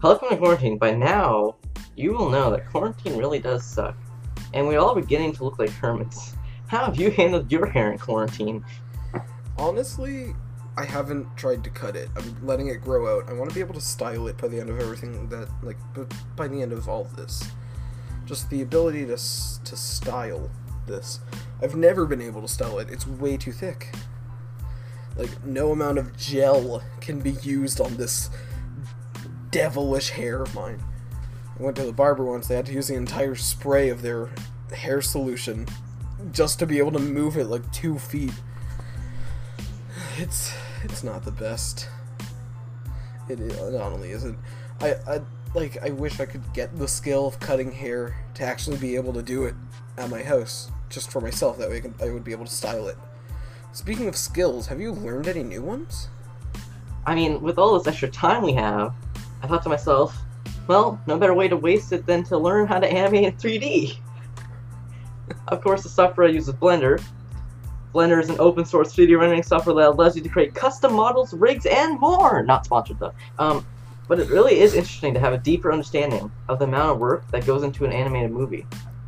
Welcome 0.00 0.28
to 0.28 0.36
quarantine. 0.36 0.78
By 0.78 0.92
now, 0.92 1.56
you 1.96 2.12
will 2.12 2.30
know 2.30 2.52
that 2.52 2.70
quarantine 2.70 3.16
really 3.16 3.40
does 3.40 3.64
suck, 3.64 3.96
and 4.54 4.68
we're 4.68 4.78
all 4.78 4.94
beginning 4.94 5.32
to 5.32 5.42
look 5.42 5.58
like 5.58 5.70
hermits. 5.70 6.36
How 6.68 6.84
have 6.84 7.00
you 7.00 7.10
handled 7.10 7.50
your 7.50 7.66
hair 7.66 7.90
in 7.90 7.98
quarantine? 7.98 8.64
Honestly, 9.58 10.36
I 10.76 10.84
haven't 10.84 11.36
tried 11.36 11.64
to 11.64 11.70
cut 11.70 11.96
it. 11.96 12.08
I'm 12.14 12.46
letting 12.46 12.68
it 12.68 12.76
grow 12.76 13.18
out. 13.18 13.28
I 13.28 13.32
want 13.32 13.50
to 13.50 13.54
be 13.54 13.60
able 13.60 13.74
to 13.74 13.80
style 13.80 14.28
it 14.28 14.38
by 14.38 14.46
the 14.46 14.60
end 14.60 14.70
of 14.70 14.78
everything 14.78 15.28
that, 15.30 15.48
like, 15.64 15.78
by 16.36 16.46
the 16.46 16.62
end 16.62 16.72
of 16.72 16.88
all 16.88 17.00
of 17.00 17.16
this. 17.16 17.42
Just 18.24 18.48
the 18.50 18.62
ability 18.62 19.04
to 19.06 19.16
to 19.16 19.76
style 19.76 20.48
this. 20.86 21.18
I've 21.60 21.74
never 21.74 22.06
been 22.06 22.22
able 22.22 22.42
to 22.42 22.48
style 22.48 22.78
it. 22.78 22.88
It's 22.88 23.04
way 23.04 23.36
too 23.36 23.50
thick. 23.50 23.92
Like, 25.16 25.44
no 25.44 25.72
amount 25.72 25.98
of 25.98 26.16
gel 26.16 26.84
can 27.00 27.18
be 27.18 27.32
used 27.32 27.80
on 27.80 27.96
this 27.96 28.30
devilish 29.50 30.10
hair 30.10 30.42
of 30.42 30.54
mine. 30.54 30.82
I 31.58 31.62
went 31.62 31.76
to 31.76 31.84
the 31.84 31.92
barber 31.92 32.24
once. 32.24 32.48
They 32.48 32.56
had 32.56 32.66
to 32.66 32.72
use 32.72 32.88
the 32.88 32.94
entire 32.94 33.34
spray 33.34 33.88
of 33.88 34.02
their 34.02 34.30
hair 34.74 35.00
solution 35.00 35.66
just 36.32 36.58
to 36.58 36.66
be 36.66 36.78
able 36.78 36.92
to 36.92 36.98
move 36.98 37.36
it 37.36 37.46
like 37.46 37.70
two 37.72 37.98
feet. 37.98 38.32
It's 40.16 40.52
it's 40.84 41.02
not 41.02 41.24
the 41.24 41.30
best. 41.30 41.88
It, 43.28 43.40
it 43.40 43.72
not 43.72 43.92
only 43.92 44.10
isn't. 44.10 44.38
I, 44.80 44.94
I 45.06 45.20
like 45.54 45.82
I 45.82 45.90
wish 45.90 46.20
I 46.20 46.26
could 46.26 46.52
get 46.52 46.76
the 46.78 46.88
skill 46.88 47.26
of 47.26 47.40
cutting 47.40 47.72
hair 47.72 48.16
to 48.34 48.44
actually 48.44 48.76
be 48.76 48.96
able 48.96 49.12
to 49.14 49.22
do 49.22 49.44
it 49.44 49.54
at 49.96 50.10
my 50.10 50.22
house 50.22 50.70
just 50.88 51.10
for 51.10 51.20
myself. 51.20 51.58
That 51.58 51.70
way 51.70 51.78
I, 51.78 51.80
can, 51.80 51.94
I 52.00 52.10
would 52.10 52.24
be 52.24 52.32
able 52.32 52.46
to 52.46 52.52
style 52.52 52.88
it. 52.88 52.96
Speaking 53.72 54.08
of 54.08 54.16
skills, 54.16 54.66
have 54.66 54.80
you 54.80 54.92
learned 54.92 55.28
any 55.28 55.42
new 55.42 55.62
ones? 55.62 56.08
I 57.06 57.14
mean, 57.14 57.40
with 57.40 57.58
all 57.58 57.78
this 57.78 57.86
extra 57.86 58.08
time 58.08 58.42
we 58.42 58.52
have, 58.54 58.92
I 59.42 59.46
thought 59.46 59.62
to 59.62 59.68
myself, 59.68 60.18
well, 60.66 61.00
no 61.06 61.18
better 61.18 61.34
way 61.34 61.48
to 61.48 61.56
waste 61.56 61.92
it 61.92 62.06
than 62.06 62.22
to 62.24 62.36
learn 62.36 62.66
how 62.66 62.78
to 62.78 62.86
animate 62.86 63.24
in 63.24 63.32
3D. 63.32 63.98
of 65.48 65.62
course, 65.62 65.82
the 65.82 65.88
software 65.88 66.26
I 66.26 66.30
use 66.30 66.48
is 66.48 66.54
Blender. 66.54 67.02
Blender 67.94 68.20
is 68.20 68.28
an 68.28 68.36
open 68.38 68.64
source 68.64 68.94
3D 68.94 69.18
rendering 69.18 69.42
software 69.42 69.74
that 69.76 69.88
allows 69.88 70.14
you 70.14 70.22
to 70.22 70.28
create 70.28 70.54
custom 70.54 70.92
models, 70.92 71.32
rigs, 71.32 71.66
and 71.66 71.98
more. 71.98 72.42
Not 72.42 72.66
sponsored 72.66 72.98
though. 72.98 73.14
Um, 73.38 73.66
but 74.08 74.20
it 74.20 74.28
really 74.28 74.60
is 74.60 74.74
interesting 74.74 75.14
to 75.14 75.20
have 75.20 75.32
a 75.32 75.38
deeper 75.38 75.70
understanding 75.70 76.30
of 76.48 76.58
the 76.58 76.64
amount 76.64 76.92
of 76.92 76.98
work 76.98 77.30
that 77.30 77.46
goes 77.46 77.62
into 77.62 77.84
an 77.84 77.92
animated 77.92 78.30
movie. 78.30 78.66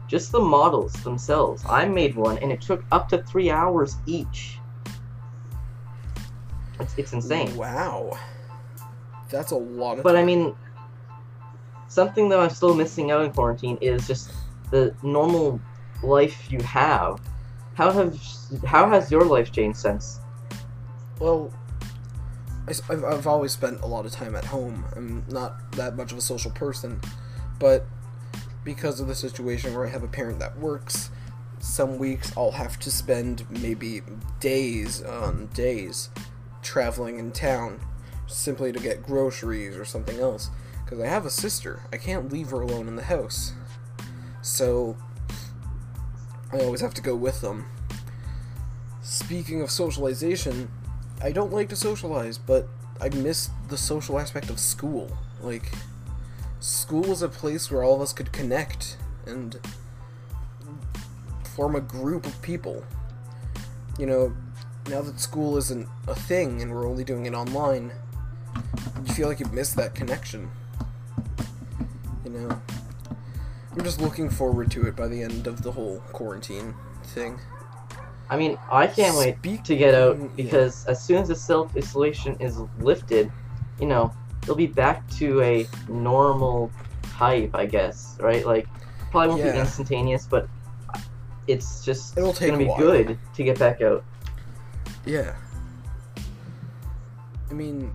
Just 0.08 0.32
the 0.32 0.40
models 0.40 0.92
themselves. 0.92 1.62
I 1.68 1.86
made 1.86 2.14
one, 2.16 2.38
and 2.38 2.52
it 2.52 2.60
took 2.60 2.84
up 2.92 3.08
to 3.10 3.22
three 3.22 3.50
hours 3.50 3.96
each. 4.06 4.58
It's, 6.78 6.94
it's 6.98 7.12
insane. 7.12 7.54
Wow, 7.56 8.18
that's 9.30 9.52
a 9.52 9.56
lot 9.56 9.98
of. 9.98 10.04
But 10.04 10.16
I 10.16 10.24
mean, 10.24 10.54
something 11.88 12.28
that 12.28 12.38
I'm 12.38 12.50
still 12.50 12.74
missing 12.74 13.10
out 13.10 13.24
in 13.24 13.32
quarantine 13.32 13.78
is 13.80 14.06
just 14.06 14.32
the 14.70 14.94
normal 15.02 15.60
life 16.02 16.50
you 16.50 16.60
have. 16.62 17.20
How 17.74 17.90
have 17.90 18.18
how 18.64 18.88
has 18.88 19.10
your 19.10 19.24
life 19.24 19.52
changed 19.52 19.78
since? 19.78 20.20
Well, 21.18 21.52
I, 22.66 22.72
have 22.92 23.04
I've 23.04 23.26
always 23.26 23.52
spent 23.52 23.80
a 23.80 23.86
lot 23.86 24.06
of 24.06 24.12
time 24.12 24.34
at 24.34 24.44
home. 24.44 24.84
I'm 24.96 25.24
not 25.28 25.72
that 25.72 25.96
much 25.96 26.12
of 26.12 26.18
a 26.18 26.22
social 26.22 26.50
person, 26.50 27.00
but 27.58 27.86
because 28.64 29.00
of 29.00 29.08
the 29.08 29.14
situation 29.14 29.74
where 29.74 29.86
I 29.86 29.90
have 29.90 30.02
a 30.02 30.08
parent 30.08 30.38
that 30.40 30.58
works, 30.58 31.10
some 31.58 31.98
weeks 31.98 32.32
I'll 32.36 32.52
have 32.52 32.78
to 32.80 32.90
spend 32.90 33.44
maybe 33.50 34.02
days 34.38 35.02
on 35.02 35.46
days 35.48 36.10
traveling 36.62 37.18
in 37.18 37.32
town 37.32 37.80
simply 38.30 38.72
to 38.72 38.78
get 38.78 39.02
groceries 39.02 39.76
or 39.76 39.84
something 39.84 40.18
else. 40.18 40.50
Because 40.84 41.00
I 41.00 41.06
have 41.06 41.26
a 41.26 41.30
sister, 41.30 41.82
I 41.92 41.96
can't 41.96 42.32
leave 42.32 42.50
her 42.50 42.60
alone 42.60 42.88
in 42.88 42.96
the 42.96 43.02
house. 43.02 43.52
So 44.42 44.96
I 46.52 46.60
always 46.60 46.80
have 46.80 46.94
to 46.94 47.02
go 47.02 47.14
with 47.14 47.40
them. 47.40 47.66
Speaking 49.02 49.62
of 49.62 49.70
socialization, 49.70 50.70
I 51.22 51.32
don't 51.32 51.52
like 51.52 51.69
to 51.69 51.76
socialize, 51.76 52.38
but 52.38 52.69
I 53.00 53.08
miss 53.10 53.50
the 53.69 53.76
social 53.76 54.19
aspect 54.19 54.50
of 54.50 54.58
school. 54.58 55.16
Like, 55.42 55.72
school 56.60 57.02
was 57.02 57.22
a 57.22 57.28
place 57.28 57.70
where 57.70 57.82
all 57.82 57.94
of 57.94 58.00
us 58.00 58.12
could 58.12 58.32
connect 58.32 58.96
and 59.26 59.58
form 61.44 61.76
a 61.76 61.80
group 61.80 62.26
of 62.26 62.40
people. 62.42 62.84
You 63.98 64.06
know, 64.06 64.36
now 64.88 65.02
that 65.02 65.20
school 65.20 65.56
isn't 65.56 65.88
a 66.06 66.14
thing 66.14 66.62
and 66.62 66.72
we're 66.72 66.88
only 66.88 67.04
doing 67.04 67.26
it 67.26 67.34
online, 67.34 67.92
you 69.06 69.15
feel 69.15 69.28
like 69.28 69.41
you've 69.41 69.53
missed 69.53 69.77
that 69.77 69.94
connection. 69.94 70.50
You 72.25 72.31
know? 72.31 72.62
I'm 73.72 73.84
just 73.84 74.00
looking 74.00 74.28
forward 74.28 74.71
to 74.72 74.87
it 74.87 74.97
by 74.97 75.09
the 75.09 75.22
end 75.22 75.47
of 75.47 75.62
the 75.62 75.72
whole 75.72 76.03
quarantine 76.12 76.75
thing. 77.05 77.38
I 78.28 78.37
mean, 78.37 78.59
I 78.71 78.87
can't 78.87 79.16
wait 79.16 79.65
to 79.65 79.77
get 79.77 79.94
out 79.94 80.19
yeah. 80.19 80.28
because 80.37 80.87
as 80.87 81.03
soon 81.03 81.19
as 81.19 81.28
the 81.28 81.34
self 81.34 81.77
isolation 81.77 82.37
is 82.38 82.59
lifted, 82.78 83.31
you 83.81 83.87
know, 83.87 84.12
it'll 84.43 84.55
be 84.55 84.67
back 84.67 85.09
to 85.17 85.43
a 85.43 85.67
normal 85.88 86.71
type, 87.03 87.50
I 87.55 87.67
guess, 87.67 88.17
right? 88.21 88.47
Like, 88.47 88.69
probably 89.11 89.28
won't 89.31 89.53
be 89.53 89.59
instantaneous, 89.59 90.27
but 90.27 90.49
it's 91.49 91.84
just 91.84 92.17
It'll 92.17 92.32
take 92.32 92.53
gonna 92.53 92.65
be 92.65 92.72
good 92.78 93.19
to 93.34 93.43
get 93.43 93.59
back 93.59 93.81
out. 93.81 94.05
Yeah. 95.05 95.34
I 97.50 97.53
mean, 97.53 97.93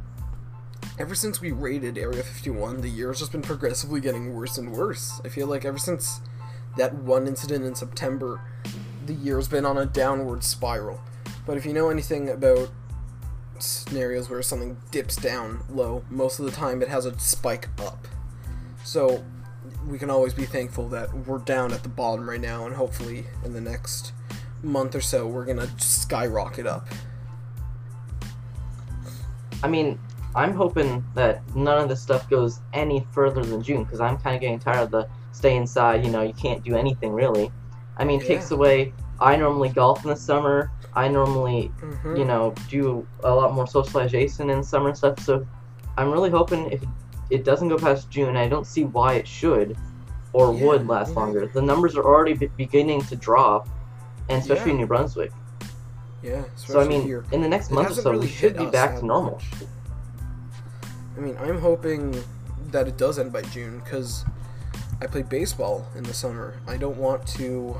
ever 0.97 1.15
since 1.15 1.41
we 1.41 1.51
raided 1.51 1.97
Area 1.97 2.23
51, 2.23 2.81
the 2.81 2.89
year 2.89 3.09
has 3.09 3.19
just 3.19 3.31
been 3.31 3.41
progressively 3.41 3.99
getting 3.99 4.33
worse 4.33 4.57
and 4.57 4.71
worse. 4.71 5.19
I 5.25 5.29
feel 5.29 5.47
like 5.47 5.65
ever 5.65 5.77
since 5.77 6.21
that 6.77 6.93
one 6.95 7.27
incident 7.27 7.65
in 7.65 7.75
September, 7.75 8.41
the 9.05 9.13
year's 9.13 9.47
been 9.47 9.65
on 9.65 9.77
a 9.77 9.85
downward 9.85 10.43
spiral. 10.43 11.01
But 11.45 11.57
if 11.57 11.65
you 11.65 11.73
know 11.73 11.89
anything 11.89 12.29
about 12.29 12.69
scenarios 13.59 14.29
where 14.29 14.41
something 14.41 14.77
dips 14.91 15.15
down 15.15 15.63
low, 15.69 16.03
most 16.09 16.39
of 16.39 16.45
the 16.45 16.51
time 16.51 16.81
it 16.81 16.87
has 16.87 17.05
a 17.05 17.17
spike 17.19 17.67
up. 17.79 18.07
So 18.83 19.23
we 19.87 19.99
can 19.99 20.09
always 20.09 20.33
be 20.33 20.45
thankful 20.45 20.87
that 20.89 21.13
we're 21.27 21.39
down 21.39 21.73
at 21.73 21.83
the 21.83 21.89
bottom 21.89 22.29
right 22.29 22.41
now, 22.41 22.65
and 22.65 22.75
hopefully 22.75 23.25
in 23.43 23.53
the 23.53 23.61
next 23.61 24.13
month 24.63 24.95
or 24.95 25.01
so 25.01 25.27
we're 25.27 25.45
gonna 25.45 25.69
skyrocket 25.77 26.65
up. 26.65 26.87
I 29.63 29.67
mean, 29.67 29.99
I'm 30.35 30.53
hoping 30.53 31.03
that 31.15 31.41
none 31.55 31.81
of 31.81 31.87
this 31.89 32.01
stuff 32.01 32.29
goes 32.29 32.59
any 32.73 33.07
further 33.11 33.41
than 33.43 33.61
June 33.63 33.83
because 33.85 34.01
I'm 34.01 34.17
kind 34.17 34.35
of 34.35 34.41
getting 34.41 34.59
tired 34.59 34.81
of 34.83 34.91
the 34.91 35.07
stay 35.31 35.55
inside. 35.55 36.05
You 36.05 36.11
know, 36.11 36.21
you 36.21 36.33
can't 36.33 36.61
do 36.63 36.75
anything 36.75 37.13
really. 37.13 37.51
I 37.97 38.03
mean, 38.03 38.21
it 38.21 38.27
takes 38.27 38.51
away. 38.51 38.93
I 39.21 39.37
normally 39.37 39.69
golf 39.69 40.03
in 40.03 40.09
the 40.09 40.15
summer. 40.15 40.71
I 40.93 41.07
normally, 41.07 41.71
Mhm. 41.81 42.17
you 42.17 42.25
know, 42.25 42.53
do 42.69 43.07
a 43.23 43.33
lot 43.33 43.53
more 43.53 43.65
socialization 43.65 44.49
in 44.49 44.61
summer 44.61 44.89
and 44.89 44.97
stuff. 44.97 45.19
So, 45.19 45.45
I'm 45.97 46.11
really 46.11 46.29
hoping 46.29 46.69
if 46.71 46.83
it 47.29 47.45
doesn't 47.45 47.69
go 47.69 47.77
past 47.77 48.09
June, 48.09 48.35
I 48.35 48.49
don't 48.49 48.67
see 48.67 48.83
why 48.83 49.13
it 49.13 49.25
should 49.27 49.77
or 50.33 50.53
Yeah, 50.53 50.65
would 50.65 50.87
last 50.87 51.13
yeah. 51.13 51.19
longer. 51.19 51.47
The 51.47 51.61
numbers 51.61 51.95
are 51.95 52.03
already 52.03 52.33
be- 52.33 52.47
beginning 52.57 53.01
to 53.03 53.15
drop, 53.15 53.69
and 54.27 54.41
especially 54.41 54.71
in 54.71 54.77
New 54.77 54.87
Brunswick. 54.87 55.31
Yeah. 56.21 56.43
So 56.55 56.81
I 56.81 56.85
mean, 56.87 57.03
here. 57.03 57.23
in 57.31 57.41
the 57.41 57.47
next 57.47 57.71
It 57.71 57.75
month 57.75 57.91
or 57.91 57.93
so, 58.01 58.11
really 58.11 58.27
we 58.27 58.31
should 58.33 58.57
be 58.57 58.65
back 58.65 58.99
to 58.99 59.05
normal. 59.05 59.33
much. 59.33 59.45
I 61.17 61.19
mean, 61.19 61.37
I'm 61.39 61.59
hoping 61.59 62.23
that 62.71 62.87
it 62.87 62.97
does 62.97 63.19
end 63.19 63.31
by 63.31 63.41
June 63.43 63.79
because 63.79 64.25
I 65.01 65.07
play 65.07 65.21
baseball 65.21 65.87
in 65.95 66.03
the 66.03 66.13
summer. 66.13 66.59
I 66.67 66.77
don't 66.77 66.97
want 66.97 67.25
to 67.29 67.79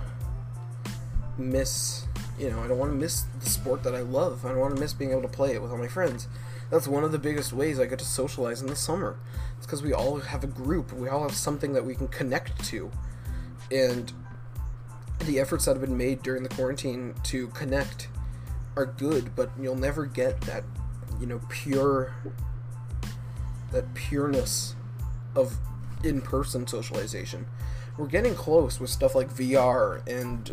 miss, 1.38 2.06
you 2.40 2.50
know, 2.50 2.60
I 2.62 2.68
don't 2.68 2.78
want 2.78 2.92
to 2.92 2.98
miss 2.98 3.26
the 3.40 3.50
sport 3.50 3.84
that 3.84 3.94
I 3.94 4.02
love. 4.02 4.46
I 4.46 4.50
don't 4.50 4.60
want 4.60 4.76
to 4.76 4.80
miss 4.80 4.94
being 4.94 5.12
able 5.12 5.24
to 5.24 5.28
play 5.28 5.54
it 5.54 5.62
with 5.62 5.72
all 5.72 5.78
my 5.78 5.88
friends. 5.88 6.28
That's 6.72 6.88
one 6.88 7.04
of 7.04 7.12
the 7.12 7.20
biggest 7.20 7.54
ways 7.54 7.80
I 7.80 7.86
get 7.86 8.00
to 8.00 8.06
socialize 8.06 8.62
in 8.62 8.68
the 8.68 8.76
summer. 8.76 9.18
It's 9.58 9.66
because 9.66 9.84
we 9.84 9.94
all 9.94 10.18
have 10.18 10.44
a 10.44 10.48
group. 10.48 10.94
We 10.94 11.10
all 11.10 11.22
have 11.24 11.36
something 11.36 11.74
that 11.74 11.86
we 11.86 11.96
can 11.96 12.08
connect 12.08 12.64
to, 12.66 12.90
and 13.72 14.12
the 15.26 15.40
efforts 15.40 15.66
that 15.66 15.72
have 15.72 15.82
been 15.82 15.98
made 15.98 16.24
during 16.24 16.44
the 16.44 16.50
quarantine 16.50 17.16
to 17.24 17.48
connect 17.50 18.08
are 18.76 18.86
good, 18.86 19.36
but 19.36 19.52
you'll 19.60 19.76
never 19.76 20.06
get 20.06 20.42
that, 20.42 20.64
you 21.20 21.26
know, 21.26 21.40
pure 21.50 22.14
that 23.76 23.94
pureness 23.94 24.76
of 25.36 25.58
in-person 26.04 26.66
socialization. 26.68 27.46
We're 27.98 28.08
getting 28.08 28.36
close 28.36 28.80
with 28.80 28.90
stuff 28.90 29.16
like 29.16 29.30
VR 29.34 30.06
and 30.08 30.48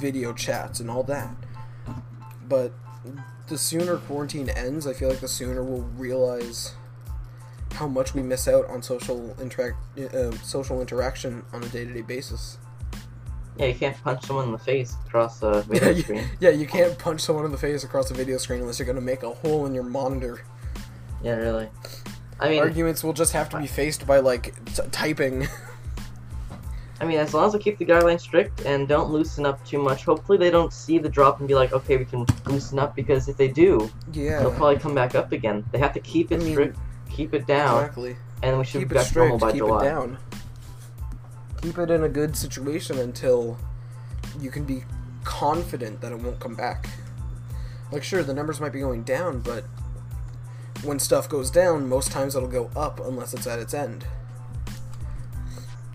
video 0.00 0.32
chats 0.32 0.80
and 0.80 0.90
all 0.90 1.02
that. 1.04 1.30
But 2.48 2.72
the 3.48 3.58
sooner 3.58 3.96
quarantine 3.98 4.48
ends, 4.48 4.86
I 4.86 4.92
feel 4.94 5.08
like 5.08 5.20
the 5.20 5.28
sooner 5.28 5.62
we'll 5.62 5.82
realize 5.96 6.72
how 7.74 7.86
much 7.86 8.14
we 8.14 8.22
miss 8.22 8.48
out 8.48 8.64
on 8.66 8.82
social 8.82 9.36
interact 9.40 9.76
uh, 9.98 10.32
social 10.38 10.80
interaction 10.80 11.44
on 11.52 11.62
a 11.62 11.68
day-to-day 11.68 12.00
basis. 12.02 12.58
Yeah, 13.58 13.66
you 13.66 13.74
can't 13.74 14.02
punch 14.02 14.24
someone 14.24 14.46
in 14.46 14.52
the 14.52 14.58
face 14.58 14.96
across 15.06 15.42
a 15.42 15.64
Yeah, 15.72 15.80
video 15.80 15.90
you, 15.90 16.02
screen. 16.02 16.24
yeah, 16.40 16.50
you 16.50 16.66
can't 16.66 16.98
punch 16.98 17.20
someone 17.20 17.44
in 17.44 17.50
the 17.52 17.58
face 17.58 17.84
across 17.84 18.10
a 18.10 18.14
video 18.14 18.38
screen 18.38 18.60
unless 18.60 18.78
you're 18.78 18.86
gonna 18.86 19.00
make 19.00 19.22
a 19.22 19.30
hole 19.30 19.66
in 19.66 19.74
your 19.74 19.84
monitor. 19.84 20.40
Yeah, 21.22 21.34
really. 21.34 21.68
I 22.40 22.48
mean, 22.50 22.60
Arguments 22.62 23.02
will 23.02 23.12
just 23.12 23.32
have 23.32 23.48
to 23.50 23.58
be 23.58 23.66
faced 23.66 24.06
by 24.06 24.20
like 24.20 24.54
t- 24.74 24.82
typing. 24.92 25.48
I 27.00 27.04
mean, 27.04 27.18
as 27.18 27.32
long 27.32 27.46
as 27.46 27.54
we 27.54 27.60
keep 27.60 27.78
the 27.78 27.84
guidelines 27.84 28.20
strict 28.20 28.62
and 28.62 28.88
don't 28.88 29.10
loosen 29.10 29.46
up 29.46 29.64
too 29.64 29.80
much, 29.80 30.04
hopefully 30.04 30.36
they 30.36 30.50
don't 30.50 30.72
see 30.72 30.98
the 30.98 31.08
drop 31.08 31.38
and 31.38 31.46
be 31.46 31.54
like, 31.54 31.72
okay, 31.72 31.96
we 31.96 32.04
can 32.04 32.26
loosen 32.46 32.78
up. 32.78 32.96
Because 32.96 33.28
if 33.28 33.36
they 33.36 33.46
do, 33.48 33.88
yeah. 34.12 34.40
they'll 34.40 34.50
probably 34.52 34.78
come 34.78 34.94
back 34.96 35.14
up 35.14 35.30
again. 35.30 35.64
They 35.70 35.78
have 35.78 35.92
to 35.94 36.00
keep 36.00 36.32
it 36.32 36.40
I 36.40 36.44
mean, 36.44 36.52
strict, 36.54 36.78
keep 37.08 37.34
it 37.34 37.46
down, 37.46 37.78
Exactly. 37.84 38.16
and 38.42 38.58
we 38.58 38.64
should 38.64 38.80
Keep 38.80 38.88
be 38.88 38.96
it 38.96 38.98
back 38.98 39.06
to 39.08 39.14
normal 39.18 39.38
by 39.38 39.52
Keep 39.52 39.58
July. 39.58 39.80
it 39.80 39.88
down. 39.90 40.18
Keep 41.62 41.78
it 41.78 41.90
in 41.90 42.02
a 42.02 42.08
good 42.08 42.36
situation 42.36 42.98
until 42.98 43.58
you 44.40 44.50
can 44.50 44.64
be 44.64 44.82
confident 45.24 46.00
that 46.00 46.10
it 46.12 46.18
won't 46.18 46.40
come 46.40 46.54
back. 46.56 46.88
Like, 47.92 48.02
sure, 48.02 48.22
the 48.24 48.34
numbers 48.34 48.60
might 48.60 48.72
be 48.72 48.80
going 48.80 49.04
down, 49.04 49.40
but 49.40 49.64
when 50.82 50.98
stuff 50.98 51.28
goes 51.28 51.50
down, 51.50 51.88
most 51.88 52.12
times 52.12 52.34
it'll 52.34 52.48
go 52.48 52.70
up 52.76 53.00
unless 53.00 53.34
it's 53.34 53.46
at 53.46 53.58
its 53.58 53.74
end. 53.74 54.06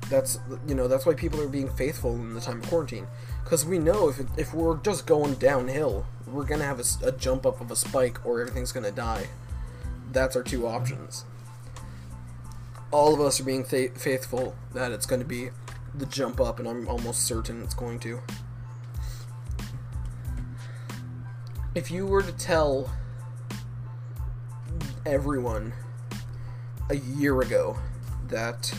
That's 0.09 0.39
you 0.67 0.75
know 0.75 0.87
that's 0.87 1.05
why 1.05 1.13
people 1.13 1.41
are 1.41 1.47
being 1.47 1.69
faithful 1.69 2.15
in 2.15 2.33
the 2.33 2.41
time 2.41 2.59
of 2.59 2.67
quarantine, 2.67 3.07
because 3.43 3.65
we 3.65 3.79
know 3.79 4.09
if 4.09 4.19
it, 4.19 4.27
if 4.37 4.53
we're 4.53 4.77
just 4.77 5.07
going 5.07 5.35
downhill, 5.35 6.05
we're 6.27 6.45
gonna 6.45 6.65
have 6.65 6.81
a 7.03 7.11
jump 7.13 7.45
up 7.45 7.61
of 7.61 7.71
a 7.71 7.75
spike 7.75 8.25
or 8.25 8.41
everything's 8.41 8.71
gonna 8.71 8.91
die. 8.91 9.27
That's 10.11 10.35
our 10.35 10.43
two 10.43 10.67
options 10.67 11.25
all 12.93 13.13
of 13.13 13.19
us 13.19 13.39
are 13.39 13.43
being 13.43 13.63
fa- 13.63 13.89
faithful 13.95 14.55
that 14.73 14.91
it's 14.91 15.07
to 15.07 15.17
be 15.25 15.49
the 15.95 16.05
jump 16.05 16.39
up, 16.39 16.59
and 16.59 16.67
I'm 16.67 16.87
almost 16.87 17.25
certain 17.25 17.61
it's 17.63 17.73
going 17.73 17.99
to. 18.01 18.21
If 21.75 21.89
you 21.89 22.05
were 22.05 22.21
to 22.21 22.31
tell 22.31 22.91
everyone 25.05 25.73
a 26.89 26.95
year 26.95 27.41
ago 27.41 27.77
that 28.27 28.73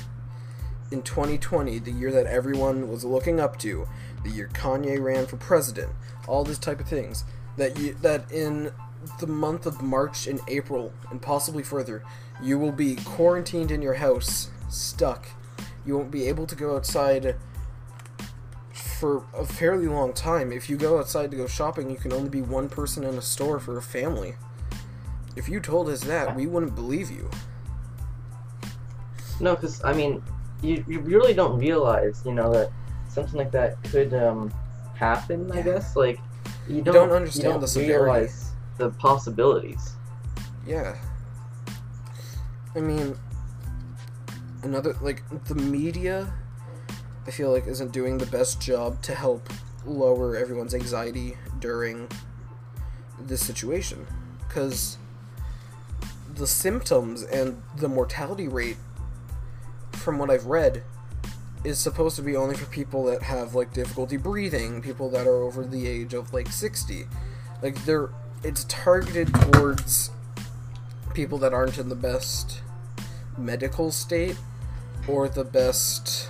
in 0.91 1.03
2020, 1.03 1.79
the 1.79 1.91
year 1.91 2.13
that 2.13 2.27
everyone 2.27 2.89
was 2.89 3.05
looking 3.05 3.41
up 3.41 3.59
to, 3.59 3.89
the 4.23 4.31
year 4.31 4.49
Kanye 4.53 5.03
ran 5.03 5.27
for 5.27 5.37
president, 5.37 5.91
all 6.27 6.45
this 6.45 6.59
type 6.59 6.81
of 6.81 6.89
things, 6.89 7.25
that 7.57 7.79
you 7.79 7.95
that 8.03 8.31
in 8.31 8.73
the 9.21 9.27
month 9.27 9.67
of 9.67 9.83
March 9.83 10.27
and 10.27 10.41
April 10.49 10.93
and 11.11 11.21
possibly 11.21 11.63
further, 11.63 12.03
you 12.43 12.59
will 12.59 12.73
be 12.73 12.97
quarantined 12.97 13.71
in 13.71 13.83
your 13.83 13.95
house, 13.95 14.51
stuck. 14.69 15.29
You 15.85 15.99
won't 15.99 16.11
be 16.11 16.27
able 16.29 16.47
to 16.47 16.55
go 16.55 16.77
outside 16.77 17.37
for 18.73 19.25
a 19.37 19.45
fairly 19.45 19.87
long 19.87 20.15
time. 20.15 20.53
If 20.53 20.71
you 20.71 20.77
go 20.77 20.99
outside 20.99 21.31
to 21.31 21.37
go 21.37 21.47
shopping, 21.47 21.91
you 21.91 21.97
can 21.97 22.13
only 22.13 22.31
be 22.31 22.41
one 22.41 22.69
person 22.69 23.05
in 23.05 23.17
a 23.17 23.23
store 23.23 23.61
for 23.61 23.77
a 23.77 23.83
family. 23.83 24.37
If 25.37 25.49
you 25.49 25.61
told 25.61 25.89
us 25.89 26.03
that, 26.05 26.35
we 26.35 26.47
wouldn't 26.47 26.75
believe 26.75 27.11
you. 27.11 27.29
No, 29.41 29.55
because 29.55 29.83
I 29.85 29.93
mean, 29.93 30.23
you, 30.63 30.85
you 30.89 31.01
really 31.01 31.35
don't 31.35 31.59
realize, 31.59 32.23
you 32.25 32.33
know, 32.33 32.53
that 32.53 32.71
something 33.09 33.37
like 33.37 33.51
that 33.53 33.83
could 33.85 34.15
um, 34.15 34.53
happen. 34.95 35.51
I 35.53 35.63
guess 35.63 35.97
like 35.97 36.21
you 36.69 36.83
don't, 36.83 36.95
don't 36.95 37.11
understand 37.11 37.45
you 37.45 37.51
don't 37.51 37.61
the 37.61 37.69
severity. 37.69 38.05
realize 38.05 38.53
the 38.79 38.91
possibilities. 38.91 39.95
Yeah. 40.67 40.97
I 42.75 42.81
mean, 42.81 43.17
another 44.63 44.97
like 45.01 45.23
the 45.45 45.55
media 45.55 46.33
I 47.27 47.31
feel 47.31 47.51
like 47.51 47.67
isn't 47.67 47.93
doing 47.93 48.19
the 48.19 48.27
best 48.27 48.61
job 48.61 49.01
to 49.03 49.15
help 49.15 49.49
lower 49.87 50.37
everyone's 50.37 50.75
anxiety 50.75 51.37
during 51.61 52.09
this 53.19 53.45
situation 53.45 54.07
cuz 54.49 54.99
the 56.35 56.47
symptoms 56.47 57.23
and 57.23 57.63
the 57.77 57.89
mortality 57.89 58.49
rate 58.49 58.77
from 59.93 60.19
what 60.19 60.31
I've 60.31 60.47
read 60.47 60.83
is 61.65 61.79
supposed 61.79 62.17
to 62.17 62.23
be 62.23 62.37
only 62.37 62.55
for 62.55 62.67
people 62.67 63.05
that 63.07 63.23
have 63.23 63.55
like 63.55 63.73
difficulty 63.73 64.17
breathing, 64.17 64.83
people 64.83 65.09
that 65.11 65.27
are 65.27 65.43
over 65.43 65.65
the 65.65 65.87
age 65.87 66.13
of 66.13 66.33
like 66.33 66.49
60. 66.49 67.07
Like 67.63 67.83
they're 67.85 68.11
it's 68.43 68.65
targeted 68.65 69.33
towards 69.33 70.11
people 71.15 71.39
that 71.39 71.55
aren't 71.55 71.79
in 71.79 71.89
the 71.89 71.95
best 71.95 72.61
medical 73.39 73.91
state 73.91 74.37
or 75.09 75.29
the 75.29 75.45
best 75.45 76.29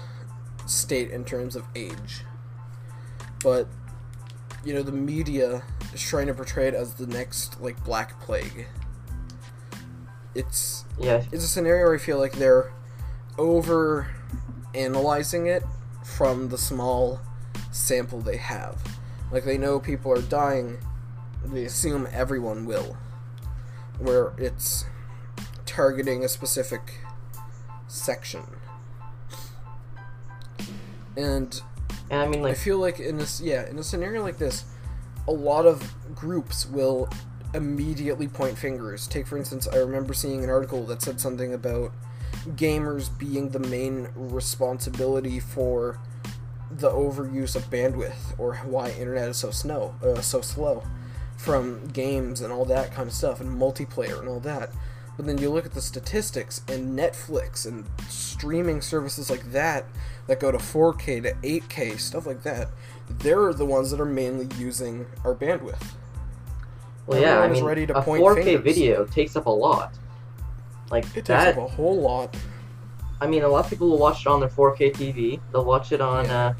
state 0.67 1.11
in 1.11 1.25
terms 1.25 1.56
of 1.56 1.65
age. 1.75 2.23
But 3.43 3.67
you 4.65 4.73
know, 4.73 4.83
the 4.83 4.93
media 4.93 5.62
is 5.93 6.01
trying 6.01 6.29
to 6.29 6.35
portray 6.35 6.69
it 6.69 6.75
as 6.75 6.95
the 6.95 7.06
next 7.06 7.61
like 7.61 7.83
black 7.85 8.21
plague. 8.21 8.67
It's 10.34 10.84
Yeah, 10.98 11.25
it's 11.32 11.44
a 11.44 11.48
scenario 11.48 11.86
where 11.86 11.94
I 11.94 11.98
feel 11.98 12.19
like 12.19 12.32
they're 12.32 12.72
over 13.38 14.08
analyzing 14.75 15.46
it 15.46 15.62
from 16.04 16.48
the 16.48 16.58
small 16.58 17.20
sample 17.72 18.20
they 18.20 18.36
have. 18.36 18.82
Like 19.31 19.44
they 19.44 19.58
know 19.58 19.81
people 19.81 20.12
are 20.12 20.22
dying, 20.22 20.78
they 21.44 21.64
assume 21.64 22.08
everyone 22.12 22.66
will. 22.66 22.96
Where 23.98 24.32
it's 24.38 24.84
targeting 25.66 26.25
a 26.25 26.28
specific 26.28 27.00
section. 27.86 28.42
And 31.16 31.60
and 32.10 32.20
I 32.20 32.26
mean 32.26 32.42
like 32.42 32.52
I 32.52 32.54
feel 32.54 32.78
like 32.78 33.00
in 33.00 33.19
this 33.19 33.40
yeah, 33.40 33.69
in 33.69 33.78
a 33.78 33.82
scenario 33.82 34.22
like 34.22 34.38
this, 34.38 34.64
a 35.26 35.32
lot 35.32 35.66
of 35.66 35.94
groups 36.14 36.66
will 36.66 37.08
immediately 37.55 38.29
point 38.29 38.59
fingers. 38.59 39.06
Take 39.06 39.27
for 39.27 39.37
instance, 39.39 39.69
I 39.69 39.77
remember 39.77 40.12
seeing 40.12 40.45
an 40.45 40.51
article 40.51 40.85
that 40.87 41.03
said 41.03 41.21
something 41.21 41.55
about 41.55 41.93
gamers 42.51 43.17
being 43.17 43.51
the 43.51 43.59
main 43.59 44.09
responsibility 44.15 45.41
for 45.41 45.99
the 46.71 46.91
overuse 46.91 47.55
of 47.55 47.71
bandwidth 47.71 48.39
or 48.39 48.56
why 48.56 48.91
internet 48.91 49.29
is 49.29 49.37
so 49.37 49.51
slow, 49.51 49.95
uh, 50.03 50.21
so 50.21 50.41
slow 50.41 50.83
from 51.37 51.87
games 51.89 52.41
and 52.41 52.53
all 52.53 52.65
that 52.65 52.93
kind 52.93 53.09
of 53.09 53.15
stuff 53.15 53.41
and 53.41 53.61
multiplayer 53.61 54.19
and 54.19 54.29
all 54.29 54.41
that. 54.41 54.71
But 55.17 55.27
then 55.27 55.39
you 55.39 55.51
look 55.51 55.65
at 55.65 55.73
the 55.73 55.81
statistics 55.81 56.62
and 56.69 56.99
Netflix 56.99 57.67
and 57.67 57.85
streaming 58.09 58.81
services 58.81 59.31
like 59.31 59.53
that 59.53 59.87
that 60.27 60.41
go 60.41 60.51
to 60.51 60.59
4K 60.59 61.23
to 61.23 61.35
8K, 61.35 62.01
stuff 62.01 62.27
like 62.27 62.43
that. 62.43 62.69
They're 63.09 63.53
the 63.53 63.67
ones 63.67 63.91
that 63.93 64.01
are 64.01 64.06
mainly 64.06 64.49
using 64.59 65.06
our 65.25 65.35
bandwidth. 65.35 65.83
Well, 67.06 67.21
yeah, 67.21 67.27
I 67.29 67.45
everyone 67.45 67.53
mean 67.53 67.65
ready 67.65 67.87
to 67.87 67.99
a 67.99 68.03
point 68.03 68.23
4K 68.23 68.44
fingers. 68.44 68.65
video 68.65 69.05
takes 69.05 69.37
up 69.37 69.46
a 69.46 69.51
lot. 69.51 69.94
Like 70.91 71.05
It 71.06 71.13
takes 71.15 71.29
that. 71.29 71.56
up 71.58 71.65
a 71.65 71.67
whole 71.69 72.01
lot. 72.01 72.37
I 73.20 73.27
mean, 73.27 73.43
a 73.43 73.49
lot 73.49 73.65
of 73.65 73.70
people 73.70 73.89
will 73.91 73.99
watch 73.99 74.23
it 74.23 74.27
on 74.27 74.41
their 74.41 74.49
4K 74.49 74.93
TV. 74.93 75.41
They'll 75.53 75.65
watch 75.65 75.93
it 75.93 76.01
on 76.01 76.25
Yeah. 76.27 76.46
uh, 76.46 76.55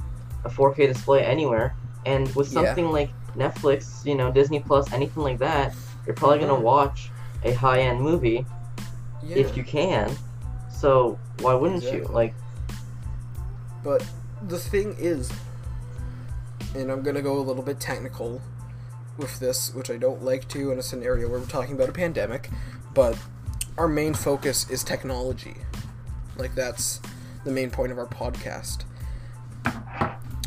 a 0.45 0.49
4K 0.51 0.87
display 0.87 1.25
anywhere. 1.25 1.75
And 2.07 2.33
with 2.35 2.49
Yeah. 2.53 2.65
something 2.65 2.91
like 2.91 3.11
Netflix, 3.37 4.05
you 4.07 4.15
know, 4.15 4.31
Disney 4.31 4.61
Plus, 4.61 4.93
anything 4.93 5.23
like 5.23 5.39
that, 5.39 5.75
you're 6.07 6.15
probably 6.15 6.39
gonna 6.39 6.53
Mhm. 6.55 6.63
watch 6.63 7.11
a 7.45 7.53
high-end 7.53 8.01
movie 8.01 8.47
Yeah. 9.23 9.37
if 9.37 9.57
you 9.57 9.65
can. 9.65 10.11
So 10.71 11.19
why 11.41 11.55
wouldn't 11.55 11.83
you? 11.85 12.05
Like, 12.05 12.35
But 13.83 14.03
the 14.49 14.59
thing 14.59 14.95
is, 14.99 15.31
and 16.75 16.91
I'm 16.91 17.03
gonna 17.03 17.21
go 17.23 17.39
a 17.39 17.41
little 17.43 17.63
bit 17.63 17.79
technical 17.81 18.41
with 19.17 19.39
this, 19.41 19.75
which 19.75 19.91
I 19.91 19.97
don't 19.97 20.23
like 20.23 20.49
to 20.49 20.71
in 20.71 20.79
a 20.79 20.83
scenario 20.83 21.29
where 21.29 21.39
we're 21.39 21.47
talking 21.47 21.75
about 21.75 21.89
a 21.89 21.93
pandemic, 21.93 22.51
but 22.93 23.17
our 23.79 23.89
main 23.89 24.15
focus 24.15 24.69
is 24.71 24.83
technology. 24.85 25.57
Like, 26.37 26.55
that's 26.55 27.01
the 27.45 27.51
main 27.51 27.71
point 27.71 27.93
of 27.93 27.99
our 27.99 28.07
podcast. 28.07 28.85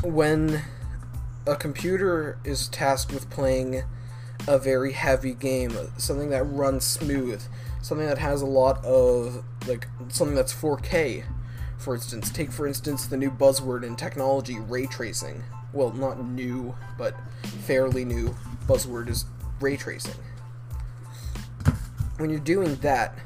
When 0.03 0.61
a 1.45 1.55
computer 1.55 2.37
is 2.43 2.67
tasked 2.67 3.13
with 3.13 3.29
playing 3.29 3.83
a 4.47 4.57
very 4.57 4.93
heavy 4.93 5.33
game, 5.33 5.73
something 5.97 6.29
that 6.29 6.43
runs 6.43 6.85
smooth, 6.85 7.41
something 7.81 8.07
that 8.07 8.17
has 8.17 8.41
a 8.41 8.45
lot 8.45 8.83
of, 8.83 9.43
like, 9.67 9.87
something 10.09 10.35
that's 10.35 10.53
4K, 10.53 11.23
for 11.77 11.95
instance, 11.95 12.31
take 12.31 12.51
for 12.51 12.67
instance 12.67 13.05
the 13.05 13.17
new 13.17 13.31
buzzword 13.31 13.83
in 13.83 13.95
technology, 13.95 14.59
ray 14.59 14.87
tracing. 14.87 15.43
Well, 15.73 15.91
not 15.93 16.23
new, 16.23 16.75
but 16.97 17.15
fairly 17.65 18.03
new 18.03 18.35
buzzword 18.67 19.09
is 19.09 19.25
ray 19.59 19.77
tracing. 19.77 20.15
When 22.17 22.29
you're 22.29 22.39
doing 22.39 22.75
that, 22.77 23.17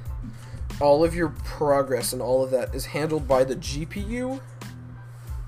all 0.80 1.04
of 1.04 1.16
your 1.16 1.30
progress 1.44 2.14
and 2.14 2.22
all 2.22 2.44
of 2.44 2.52
that 2.52 2.74
is 2.74 2.86
handled 2.88 3.28
by 3.28 3.44
the 3.44 3.56
GPU, 3.56 4.42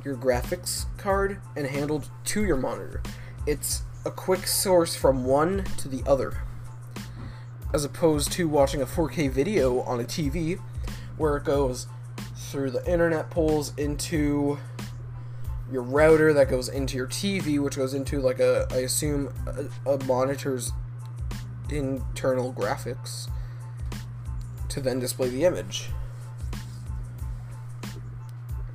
your 0.03 0.15
graphics 0.15 0.85
card, 0.97 1.39
and 1.55 1.67
handled 1.67 2.09
to 2.25 2.43
your 2.43 2.57
monitor. 2.57 3.01
It's 3.45 3.83
a 4.05 4.11
quick 4.11 4.47
source 4.47 4.95
from 4.95 5.25
one 5.25 5.63
to 5.77 5.87
the 5.87 6.03
other. 6.05 6.37
As 7.73 7.83
opposed 7.83 8.31
to 8.33 8.47
watching 8.47 8.81
a 8.81 8.85
4K 8.85 9.31
video 9.31 9.81
on 9.81 9.99
a 9.99 10.03
TV, 10.03 10.59
where 11.17 11.37
it 11.37 11.43
goes 11.43 11.87
through 12.35 12.71
the 12.71 12.85
internet 12.89 13.29
poles 13.29 13.73
into 13.77 14.59
your 15.71 15.81
router 15.81 16.33
that 16.33 16.49
goes 16.49 16.69
into 16.69 16.97
your 16.97 17.07
TV, 17.07 17.59
which 17.59 17.77
goes 17.77 17.93
into 17.93 18.19
like 18.19 18.39
a 18.39 18.67
I 18.71 18.77
assume 18.77 19.33
a, 19.85 19.91
a 19.91 20.03
monitor's 20.05 20.71
internal 21.69 22.53
graphics 22.53 23.29
to 24.69 24.81
then 24.81 24.99
display 24.99 25.29
the 25.29 25.45
image. 25.45 25.89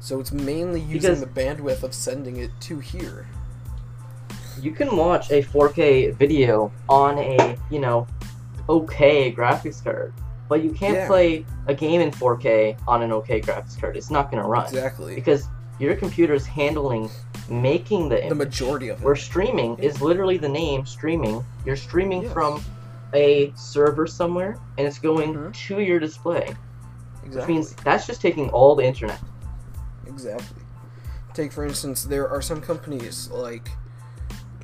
So 0.01 0.21
it's 0.21 0.33
mainly 0.33 0.81
using 0.81 1.15
Because- 1.15 1.21
the 1.21 1.27
bandwidth 1.27 1.83
of 1.83 1.93
sending 1.95 2.39
it 2.39 2.51
to 2.63 2.79
here. 2.79 3.27
You 4.61 4.73
can 4.73 4.97
watch 4.97 5.31
a 5.31 5.43
4K 5.43 6.15
video 6.15 6.73
on 6.89 7.19
a, 7.19 7.57
you 7.71 7.79
know, 7.79 8.07
okay 8.69 9.33
graphics 9.33 9.83
card, 9.85 10.13
but 10.49 10.65
you 10.65 10.73
can't 10.73 10.95
Yeah. 10.97 11.07
play 11.07 11.45
a 11.69 11.75
game 11.75 12.01
in 12.01 12.11
4K 12.11 12.77
on 12.89 13.03
an 13.03 13.13
okay 13.13 13.41
graphics 13.41 13.79
card. 13.81 13.97
It's 13.97 14.11
not 14.11 14.31
going 14.33 14.43
to 14.43 14.49
run 14.49 14.65
Exactly. 14.67 15.15
because 15.15 15.47
your 15.79 15.95
computer 15.97 16.35
is 16.35 16.47
handling 16.47 17.11
making 17.49 18.09
the 18.09 18.27
The 18.29 18.35
majority 18.35 18.89
of 18.89 19.01
it. 19.01 19.05
Where 19.05 19.17
streaming 19.17 19.79
is 19.79 20.03
literally 20.03 20.37
the 20.37 20.49
name 20.49 20.85
streaming. 20.85 21.45
You're 21.65 21.77
streaming 21.77 22.23
Yes. 22.23 22.33
from 22.33 22.63
a 23.15 23.53
server 23.57 24.07
somewhere, 24.07 24.59
and 24.77 24.87
it's 24.87 24.99
going 24.99 25.35
Mhm. 25.35 25.55
to 25.69 25.81
your 25.81 25.99
display, 25.99 26.55
Exactly. 27.25 27.41
which 27.41 27.49
means 27.49 27.73
that's 27.85 28.07
just 28.07 28.21
taking 28.21 28.51
all 28.51 28.75
the 28.75 28.85
internet. 28.85 29.19
Exactly. 30.07 30.63
Take 31.33 31.53
for 31.53 31.65
instance, 31.65 32.05
there 32.05 32.29
are 32.29 32.43
some 32.43 32.61
companies 32.61 33.31
like 33.31 33.71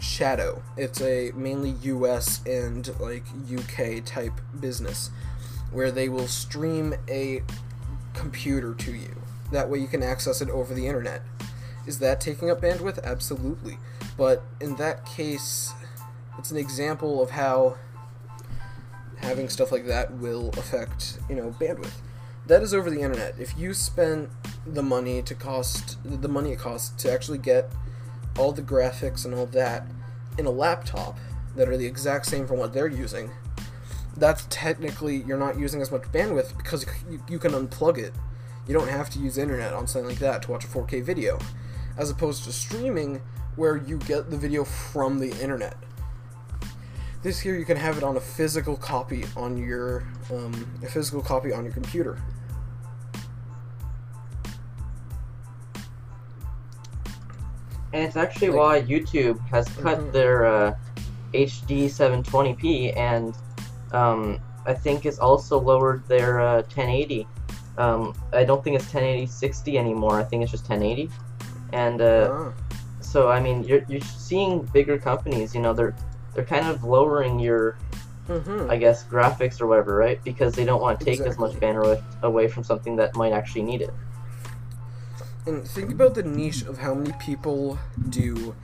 Shadow. 0.01 0.63
It's 0.77 1.01
a 1.01 1.33
mainly 1.35 1.71
US 1.83 2.41
and 2.45 2.93
like 3.01 3.25
UK 3.49 4.01
type 4.01 4.39
business 4.61 5.11
where 5.73 5.91
they 5.91 6.09
will 6.11 6.29
stream 6.29 6.95
a 7.09 7.43
computer 8.13 8.75
to 8.75 8.93
you. 8.93 9.24
That 9.55 9.71
way 9.71 9.79
you 9.79 9.87
can 9.87 10.03
access 10.03 10.43
it 10.43 10.51
over 10.51 10.75
the 10.75 10.89
internet. 10.89 11.23
Is 11.87 12.01
that 12.01 12.21
taking 12.21 12.51
up 12.51 12.61
bandwidth? 12.61 13.01
Absolutely. 13.05 13.79
But 14.17 14.43
in 14.61 14.75
that 14.77 15.07
case, 15.07 15.73
it's 16.37 16.51
an 16.51 16.57
example 16.57 17.23
of 17.23 17.31
how 17.31 17.77
having 19.19 19.49
stuff 19.49 19.71
like 19.71 19.87
that 19.87 20.13
will 20.15 20.49
affect, 20.57 21.21
you 21.29 21.37
know, 21.37 21.55
bandwidth. 21.61 21.93
That 22.49 22.63
is 22.63 22.75
over 22.75 22.91
the 22.91 23.01
internet. 23.01 23.37
If 23.39 23.57
you 23.57 23.75
spend 23.75 24.29
the 24.67 24.83
money 24.83 25.23
to 25.23 25.37
cost 25.37 25.99
the 26.05 26.29
money 26.29 26.51
it 26.51 26.59
costs 26.59 27.01
to 27.05 27.13
actually 27.13 27.39
get 27.39 27.71
all 28.37 28.51
the 28.51 28.61
graphics 28.61 29.25
and 29.25 29.35
all 29.35 29.47
that 29.47 29.87
in 30.37 30.47
a 30.47 30.51
laptop 30.51 31.17
that 31.55 31.69
are 31.69 31.77
the 31.77 31.87
exact 31.87 32.27
same 32.27 32.49
from 32.49 32.59
what 32.59 32.73
they're 32.73 32.89
using, 32.89 33.31
that's 34.17 34.49
technically 34.51 35.19
you're 35.19 35.39
not 35.39 35.57
using 35.57 35.81
as 35.81 35.93
much 35.93 36.03
bandwidth 36.11 36.57
because 36.57 36.85
you, 37.09 37.23
you 37.29 37.39
can 37.39 37.53
unplug 37.53 37.99
it. 37.99 38.13
You 38.67 38.75
don't 38.75 38.89
have 38.89 39.11
to 39.11 39.19
use 39.19 39.37
internet 39.39 39.73
on 39.75 39.87
something 39.87 40.09
like 40.09 40.19
that 40.21 40.43
to 40.43 40.51
watch 40.51 40.65
a 40.65 40.69
4K 40.69 41.03
video, 41.03 41.39
as 41.97 42.11
opposed 42.11 42.45
to 42.45 42.53
streaming 42.53 43.21
where 43.57 43.77
you 43.77 43.99
get 43.99 44.31
the 44.31 44.37
video 44.37 44.65
from 44.65 45.19
the 45.19 45.31
internet. 45.43 45.77
This 47.23 47.41
here 47.41 47.57
you 47.57 47.65
can 47.65 47.77
have 47.77 47.97
it 47.97 48.03
on 48.03 48.17
a 48.17 48.21
physical 48.21 48.77
copy 48.77 49.25
on 49.37 49.57
your 49.57 50.05
um, 50.33 50.79
a 50.83 50.87
physical 50.87 51.23
copy 51.23 51.53
on 51.53 51.65
your 51.65 51.73
computer. 51.73 52.19
And 57.93 58.03
it's 58.03 58.17
actually 58.17 58.49
Like- 58.49 58.59
why 58.59 58.83
YouTube 58.83 59.39
has 59.51 59.69
cut 59.83 59.99
Mhm. 60.01 60.13
their 60.13 60.45
uh, 60.47 60.75
HD 61.33 61.89
720p, 61.89 62.93
and 62.97 63.35
um, 63.93 64.39
I 64.67 64.75
think 64.75 65.07
it's 65.07 65.19
also 65.19 65.59
lowered 65.61 66.07
their 66.09 66.41
uh, 66.41 66.63
1080. 66.63 67.27
Um, 67.77 68.15
I 68.33 68.45
don't 68.45 68.63
think 68.63 68.77
it's 68.77 68.85
1080 68.87 69.27
60 69.27 69.79
anymore. 69.79 70.19
I 70.21 70.25
think 70.25 70.43
it's 70.43 70.53
just 70.53 70.69
1080. 70.69 71.11
And 71.73 72.01
uh, 72.01 72.29
Ah. 72.31 72.53
so, 73.01 73.29
I 73.29 73.41
mean, 73.41 73.65
you're, 73.65 73.85
you're 73.89 74.01
seeing 74.01 74.63
bigger 74.73 74.99
companies. 74.99 75.55
You 75.55 75.61
know, 75.61 75.73
they're 75.73 75.95
they're 76.35 76.45
kind 76.45 76.67
of 76.67 76.83
lowering 76.85 77.39
your, 77.39 77.77
Mhm. 78.29 78.69
I 78.71 78.77
guess, 78.77 79.05
graphics 79.05 79.61
or 79.61 79.67
whatever, 79.69 79.95
right? 79.97 80.23
Because 80.25 80.55
they 80.55 80.65
don't 80.65 80.81
want 80.83 80.99
to 80.99 81.05
take 81.05 81.21
as 81.21 81.39
much 81.39 81.53
bandwidth 81.53 82.03
away 82.23 82.49
from 82.49 82.65
something 82.65 82.97
that 82.97 83.15
might 83.15 83.33
actually 83.33 83.63
need 83.63 83.83
it. 83.83 83.91
And 85.47 85.67
think 85.69 85.93
about 85.93 86.15
the 86.15 86.23
niche 86.23 86.63
of 86.63 86.79
how 86.79 86.95
many 86.95 87.13
people 87.21 87.79
do 88.09 88.55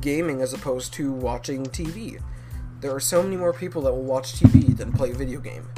gaming 0.00 0.40
as 0.40 0.52
opposed 0.54 0.92
to 0.94 1.12
watching 1.12 1.64
TV. 1.66 2.18
There 2.80 2.92
are 2.94 3.00
so 3.00 3.22
many 3.22 3.36
more 3.36 3.52
people 3.52 3.82
that 3.82 3.92
will 3.92 4.02
watch 4.02 4.32
TV 4.40 4.76
than 4.76 4.92
play 4.92 5.10
a 5.10 5.14
video 5.14 5.38
game. 5.40 5.68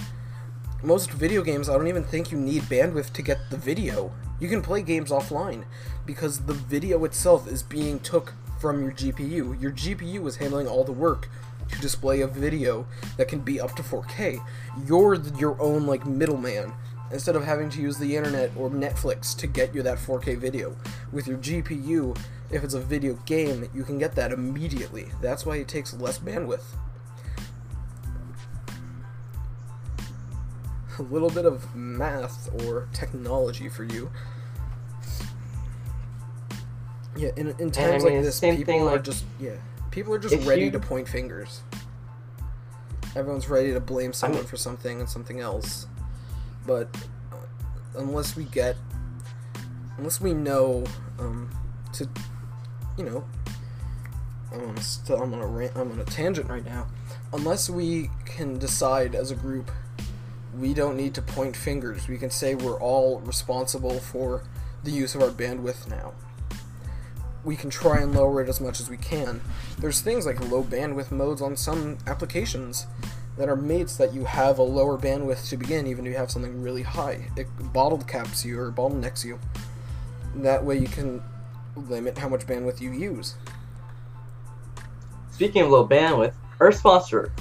Most 0.85 1.12
video 1.12 1.41
games, 1.41 1.71
I 1.71 1.79
don't 1.79 1.88
even 1.88 2.05
think 2.05 2.31
you 2.31 2.37
need 2.37 2.61
bandwidth 2.64 3.11
to 3.14 3.23
get 3.23 3.38
the 3.49 3.57
video. 3.57 4.12
You 4.38 4.50
can 4.50 4.61
play 4.61 4.83
games 4.83 5.11
offline 5.11 5.64
because 6.05 6.41
the 6.41 6.53
video 6.53 7.07
itself 7.07 7.49
is 7.49 7.62
being 7.62 7.99
took 8.00 8.35
from 8.61 8.83
your 8.83 8.93
GPU. 8.93 9.59
Your 9.62 9.71
GPU 9.71 10.26
is 10.26 10.37
handling 10.37 10.69
all 10.69 10.85
the 10.85 10.93
work 10.93 11.31
to 11.71 11.81
display 11.81 12.21
a 12.21 12.26
video 12.26 12.87
that 13.17 13.29
can 13.29 13.41
be 13.41 13.59
up 13.59 13.75
to 13.76 13.83
4K. 13.83 14.45
You're 14.87 15.14
your 15.38 15.59
own 15.59 15.87
like 15.87 16.05
middleman 16.05 16.75
instead 17.11 17.35
of 17.35 17.45
having 17.45 17.71
to 17.71 17.81
use 17.81 17.97
the 17.97 18.14
internet 18.14 18.50
or 18.55 18.69
Netflix 18.69 19.35
to 19.38 19.47
get 19.47 19.75
you 19.75 19.81
that 19.85 19.97
4K 19.97 20.37
video. 20.37 20.76
With 21.12 21.26
your 21.26 21.38
GPU, 21.38 22.14
if 22.50 22.62
it's 22.62 22.75
a 22.75 22.81
video 22.81 23.14
game, 23.25 23.71
you 23.75 23.85
can 23.85 23.99
get 23.99 24.14
that 24.17 24.33
immediately. 24.33 25.07
That's 25.23 25.47
why 25.47 25.57
it 25.57 25.69
takes 25.69 25.95
less 25.95 26.19
bandwidth. 26.19 26.64
A 30.99 31.03
little 31.03 31.31
bit 31.31 31.45
of 31.45 31.75
math 31.75 32.49
or 32.65 32.89
technology 32.93 33.69
for 33.69 33.85
you. 33.85 34.11
Yeah, 37.17 37.31
in, 37.37 37.49
in 37.59 37.71
times 37.71 38.05
I 38.05 38.09
mean, 38.09 38.17
like 38.17 38.25
this, 38.25 38.37
same 38.37 38.57
people 38.57 38.75
thing, 38.75 38.89
are 38.89 38.99
just 38.99 39.25
yeah, 39.41 39.57
people 39.91 40.13
are 40.15 40.19
just 40.19 40.47
ready 40.47 40.65
you- 40.65 40.71
to 40.73 40.81
point 40.81 41.09
fingers. 41.09 41.63
Everyone's 43.17 43.49
ready 43.49 43.73
to 43.73 43.81
blame 43.81 44.13
someone 44.13 44.41
mean- 44.41 44.49
for 44.49 44.57
something 44.57 44.99
and 45.01 45.09
something 45.09 45.39
else, 45.41 45.87
but 46.67 46.89
uh, 47.33 47.37
unless 47.97 48.35
we 48.35 48.45
get, 48.45 48.77
unless 49.99 50.21
we 50.21 50.35
know, 50.35 50.85
um, 51.21 51.49
to, 51.93 52.09
you 52.99 53.05
know, 53.05 53.25
I'm 54.53 54.63
on 54.63 54.79
a 54.79 54.83
st- 54.83 55.21
I'm 55.21 55.33
on 55.35 55.41
a 55.41 55.47
rant, 55.47 55.73
I'm 55.77 55.93
on 55.93 56.01
a 56.01 56.05
tangent 56.05 56.49
right 56.51 56.65
now. 56.65 56.89
Unless 57.33 57.71
we 57.71 58.11
can 58.25 58.59
decide 58.59 59.15
as 59.15 59.31
a 59.31 59.37
group, 59.37 59.71
we 60.59 60.75
don't 60.75 60.97
need 60.97 61.15
to 61.15 61.23
point 61.23 61.57
fingers. 61.57 62.09
We 62.09 62.19
can 62.19 62.31
say 62.31 62.55
we're 62.55 62.81
all 62.81 63.21
responsible 63.21 64.01
for 64.01 64.43
the 64.83 64.91
use 64.91 65.15
of 65.15 65.23
our 65.23 65.31
bandwidth 65.31 65.89
now 65.89 66.13
we 67.45 67.57
can 67.57 67.71
try 67.71 67.99
and 67.99 68.15
lower 68.15 68.41
it 68.43 68.49
as 68.49 68.61
much 68.61 68.81
as 68.81 68.89
we 68.89 68.97
can. 68.97 69.41
There's 69.79 70.01
things 70.01 70.27
like 70.27 70.41
low 70.51 70.65
bandwidth 70.65 71.11
modes 71.11 71.43
on 71.43 71.57
some 71.57 71.99
applications 72.07 72.87
that 73.37 73.49
are 73.49 73.57
made 73.57 73.91
so 73.91 74.07
that 74.07 74.15
you 74.15 74.25
have 74.25 74.59
a 74.59 74.63
lower 74.63 74.97
bandwidth 74.97 75.49
to 75.51 75.57
begin, 75.57 75.87
even 75.87 76.07
if 76.07 76.13
you 76.13 76.17
have 76.17 76.31
something 76.31 76.63
really 76.63 76.83
high. 76.83 77.31
It 77.37 77.47
bottle 77.73 77.99
caps 77.99 78.45
you 78.45 78.59
or 78.59 78.73
bottlenecks 78.73 79.25
you. 79.25 79.39
That 80.37 80.65
way 80.65 80.79
you 80.79 80.89
can 80.89 81.23
limit 81.77 82.17
how 82.17 82.29
much 82.29 82.47
bandwidth 82.47 82.81
you 82.81 82.93
use. 82.93 83.35
Speaking 85.33 85.63
of 85.63 85.71
low 85.71 85.87
bandwidth, 85.87 86.35
our 86.61 86.73
sponsor, 86.73 87.33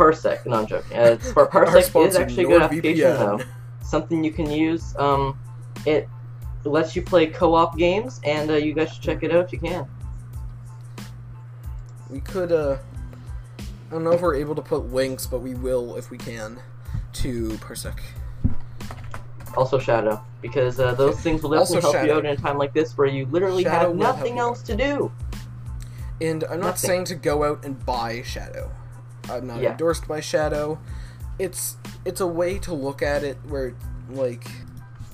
Parsec. 0.00 0.46
No, 0.46 0.56
I'm 0.60 0.66
joking. 0.66 0.96
Uh, 0.96 1.02
it's- 1.02 1.32
Our 1.36 1.46
Parsec 1.48 2.06
is 2.06 2.16
actually 2.16 2.44
a 2.44 2.48
good 2.48 2.62
application, 2.62 3.12
though. 3.12 3.40
Something 3.82 4.24
you 4.24 4.32
can 4.32 4.50
use. 4.50 4.94
Um, 4.96 5.38
it 5.86 6.08
lets 6.64 6.94
you 6.96 7.02
play 7.02 7.26
co-op 7.26 7.76
games, 7.76 8.20
and 8.24 8.50
uh, 8.50 8.54
you 8.54 8.72
guys 8.72 8.92
should 8.92 9.02
check 9.02 9.22
it 9.22 9.32
out 9.32 9.44
if 9.46 9.52
you 9.52 9.58
can. 9.58 9.86
We 12.08 12.20
could, 12.20 12.50
uh, 12.52 12.76
I 13.58 13.90
don't 13.90 14.04
know 14.04 14.12
if 14.12 14.20
we're 14.20 14.34
able 14.36 14.54
to 14.56 14.62
put 14.62 14.92
links, 14.92 15.26
but 15.26 15.40
we 15.40 15.54
will 15.54 15.96
if 15.96 16.10
we 16.10 16.18
can 16.18 16.58
to 17.14 17.48
Parsec. 17.58 17.98
Also 19.56 19.78
Shadow, 19.78 20.22
because 20.42 20.78
uh, 20.78 20.94
those 20.94 21.18
things 21.20 21.42
will 21.42 21.54
Also 21.56 21.74
definitely 21.74 21.98
help 21.98 22.06
you 22.06 22.12
out 22.14 22.24
in 22.24 22.30
a 22.30 22.36
time 22.36 22.56
like 22.56 22.72
this 22.72 22.96
where 22.96 23.08
you 23.08 23.26
literally 23.26 23.64
Shadow 23.64 23.88
have 23.88 23.96
nothing 23.96 24.38
else 24.38 24.62
to 24.62 24.76
do. 24.76 25.10
And 26.20 26.44
I'm 26.44 26.60
not 26.60 26.66
Nothing. 26.66 26.88
saying 26.88 27.04
to 27.06 27.14
go 27.16 27.42
out 27.44 27.64
and 27.64 27.84
buy 27.84 28.22
Shadow. 28.22 28.70
I'm 29.28 29.46
not 29.46 29.60
Yeah. 29.60 29.72
endorsed 29.72 30.08
by 30.08 30.20
Shadow. 30.20 30.78
It's 31.38 31.76
it's 32.04 32.20
a 32.20 32.26
way 32.26 32.58
to 32.60 32.72
look 32.74 33.02
at 33.02 33.22
it 33.22 33.36
where 33.48 33.74
like 34.10 34.46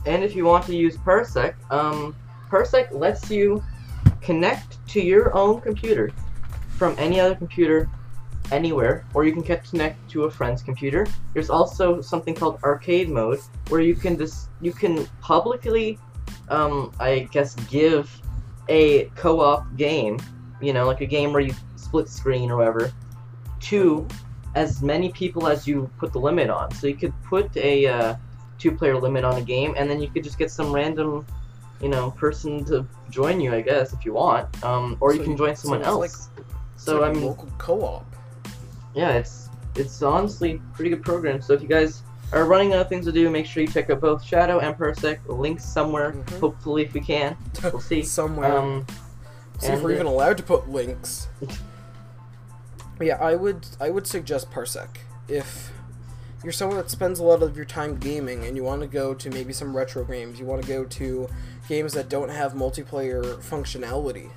And 0.07 0.23
if 0.23 0.37
you 0.37 0.45
want 0.45 0.65
to 0.67 0.77
use 0.77 0.97
Parsec, 0.97 1.55
um, 1.71 2.15
Parsec 2.49 2.93
lets 2.93 3.29
you 3.31 3.63
connect 4.21 4.87
to 4.89 5.01
your 5.01 5.35
own 5.37 5.61
computer 5.61 6.11
from 6.79 6.95
any 6.99 7.19
other 7.21 7.35
computer 7.35 7.89
anywhere, 8.53 9.05
or 9.15 9.25
you 9.25 9.33
can 9.33 9.43
connect 9.43 10.09
to 10.11 10.25
a 10.25 10.31
friend's 10.31 10.63
computer. 10.63 11.07
There's 11.35 11.51
also 11.51 12.01
something 12.01 12.35
called 12.35 12.61
arcade 12.63 13.09
mode, 13.09 13.41
where 13.69 13.81
you 13.81 13.97
can 13.97 14.17
just 14.17 14.49
you 14.61 14.73
can 14.73 15.07
publicly, 15.21 15.99
um, 16.49 16.93
I 17.01 17.29
guess, 17.33 17.55
give 17.69 18.09
a 18.69 19.07
co-op 19.17 19.77
game, 19.77 20.19
you 20.61 20.73
know, 20.73 20.87
like 20.87 21.01
a 21.01 21.07
game 21.07 21.33
where 21.33 21.43
you 21.43 21.55
split 21.77 22.09
screen 22.09 22.51
or 22.51 22.57
whatever, 22.57 22.93
to 23.61 24.07
as 24.55 24.83
many 24.83 25.11
people 25.13 25.47
as 25.49 25.67
you 25.67 25.91
put 25.99 26.13
the 26.13 26.19
limit 26.19 26.49
on. 26.51 26.71
So 26.75 26.87
you 26.87 26.95
could 26.97 27.13
put 27.25 27.55
a 27.57 27.87
uh, 27.87 28.17
two-player 28.59 28.99
limit 28.99 29.25
on 29.25 29.37
a 29.37 29.43
game, 29.43 29.75
and 29.77 29.89
then 29.91 30.01
you 30.01 30.09
could 30.09 30.25
just 30.25 30.39
get 30.39 30.51
some 30.51 30.73
random, 30.73 31.27
you 31.83 31.89
know, 31.89 32.11
person 32.13 32.65
to 32.67 32.87
join 33.11 33.41
you, 33.41 33.53
I 33.53 33.61
guess, 33.61 33.93
if 33.93 34.05
you 34.05 34.15
want, 34.15 34.65
um, 34.65 34.97
or 35.01 35.13
So 35.13 35.19
you 35.19 35.25
can 35.25 35.37
join 35.37 35.57
someone 35.57 35.81
it's 35.81 35.89
else. 35.89 36.29
like- 36.37 36.47
so 36.79 37.01
like 37.01 37.11
I 37.11 37.15
mean, 37.15 37.27
local 37.27 37.49
co-op. 37.59 38.05
yeah, 38.95 39.13
it's 39.13 39.49
it's 39.77 40.03
honestly 40.03 40.61
pretty 40.75 40.91
good 40.91 41.03
program. 41.03 41.41
So 41.43 41.53
if 41.55 41.61
you 41.63 41.69
guys 41.69 42.03
are 42.33 42.45
running 42.45 42.73
out 42.75 42.81
of 42.81 42.89
things 42.89 43.05
to 43.07 43.13
do, 43.13 43.29
make 43.31 43.45
sure 43.47 43.63
you 43.63 43.69
check 43.69 43.89
out 43.91 44.01
both 44.01 44.23
Shadow 44.25 44.59
and 44.61 44.77
Parsec. 44.77 45.19
Links 45.27 45.65
somewhere, 45.65 46.13
Mhm. 46.13 46.41
hopefully 46.41 46.83
if 46.83 46.93
we 46.95 47.01
can. 47.01 47.37
We'll 47.63 47.81
see. 47.81 48.03
Somewhere. 48.21 48.57
Um, 48.57 48.87
See 49.59 49.69
if 49.69 49.83
we're 49.83 49.91
uh, 49.93 49.95
even 49.95 50.07
allowed 50.07 50.37
to 50.39 50.43
put 50.43 50.69
links. 50.69 51.29
yeah, 53.01 53.17
I 53.17 53.35
would 53.35 53.67
I 53.81 53.91
would 53.91 54.07
suggest 54.07 54.51
Parsec. 54.51 54.89
If 55.29 55.73
you're 56.43 56.53
someone 56.53 56.79
that 56.79 56.91
spends 56.91 57.19
a 57.19 57.25
lot 57.25 57.43
of 57.43 57.57
your 57.57 57.65
time 57.65 57.97
gaming 57.97 58.45
and 58.45 58.57
you 58.57 58.63
want 58.63 58.81
to 58.83 58.87
go 58.87 59.13
to 59.15 59.31
maybe 59.31 59.53
some 59.53 59.77
retro 59.77 60.05
games, 60.05 60.39
you 60.39 60.47
want 60.47 60.63
to 60.63 60.69
go 60.69 60.85
to 60.85 61.29
games 61.69 61.93
that 61.95 62.09
don't 62.09 62.31
have 62.31 62.55
multiplayer 62.55 63.37
functionality, 63.43 64.31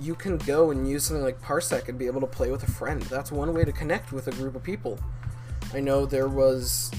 you 0.00 0.14
can 0.14 0.38
go 0.38 0.70
and 0.70 0.88
use 0.88 1.04
something 1.04 1.24
like 1.24 1.42
Parsec 1.42 1.88
and 1.88 1.98
be 1.98 2.06
able 2.06 2.20
to 2.20 2.26
play 2.26 2.50
with 2.50 2.62
a 2.62 2.70
friend. 2.70 3.02
That's 3.02 3.32
one 3.32 3.52
way 3.52 3.64
to 3.64 3.72
connect 3.72 4.12
with 4.12 4.28
a 4.28 4.32
group 4.32 4.54
of 4.54 4.62
people. 4.62 4.98
I 5.74 5.80
know 5.80 6.06
there 6.06 6.28
was 6.28 6.90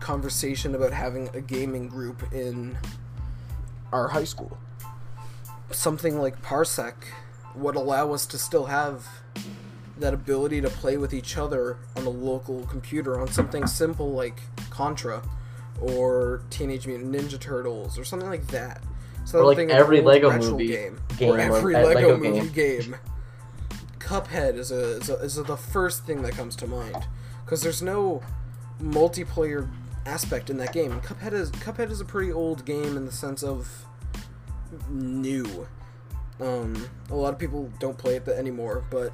conversation 0.00 0.74
about 0.74 0.92
having 0.92 1.28
a 1.32 1.40
gaming 1.40 1.86
group 1.86 2.32
in 2.32 2.76
our 3.92 4.08
high 4.08 4.24
school 4.24 4.58
something 5.74 6.18
like 6.18 6.40
Parsec 6.42 6.94
would 7.54 7.76
allow 7.76 8.12
us 8.12 8.26
to 8.26 8.38
still 8.38 8.66
have 8.66 9.21
that 10.02 10.14
ability 10.14 10.60
to 10.60 10.68
play 10.68 10.96
with 10.96 11.14
each 11.14 11.36
other 11.36 11.78
on 11.96 12.04
a 12.04 12.10
local 12.10 12.64
computer 12.66 13.20
on 13.20 13.28
something 13.28 13.66
simple 13.66 14.12
like 14.12 14.40
Contra 14.70 15.22
or 15.80 16.42
Teenage 16.50 16.86
Mutant 16.86 17.14
Ninja 17.14 17.40
Turtles 17.40 17.98
or 17.98 18.04
something 18.04 18.28
like 18.28 18.46
that. 18.48 18.82
Or 19.32 19.44
like 19.44 19.58
every 19.58 20.00
Lego 20.00 20.36
movie 20.36 20.66
game, 20.66 21.00
game 21.16 21.30
or 21.30 21.36
or 21.36 21.40
every 21.40 21.74
a 21.74 21.86
Lego, 21.86 22.16
Lego 22.16 22.16
movie 22.16 22.48
game. 22.50 22.96
Cuphead 23.98 24.56
is 24.56 24.72
a, 24.72 24.96
is 24.96 25.08
a 25.08 25.14
is 25.16 25.36
the 25.36 25.56
first 25.56 26.04
thing 26.04 26.22
that 26.22 26.32
comes 26.32 26.56
to 26.56 26.66
mind 26.66 27.06
because 27.44 27.62
there's 27.62 27.82
no 27.82 28.20
multiplayer 28.82 29.70
aspect 30.06 30.50
in 30.50 30.56
that 30.58 30.72
game. 30.72 30.90
And 30.90 31.02
Cuphead 31.02 31.32
is 31.32 31.50
Cuphead 31.52 31.90
is 31.90 32.00
a 32.00 32.04
pretty 32.04 32.32
old 32.32 32.64
game 32.64 32.96
in 32.96 33.06
the 33.06 33.12
sense 33.12 33.42
of 33.42 33.86
new. 34.88 35.68
Um, 36.40 36.88
a 37.10 37.14
lot 37.14 37.32
of 37.32 37.38
people 37.38 37.70
don't 37.78 37.96
play 37.96 38.16
it 38.16 38.26
anymore, 38.28 38.84
but 38.90 39.12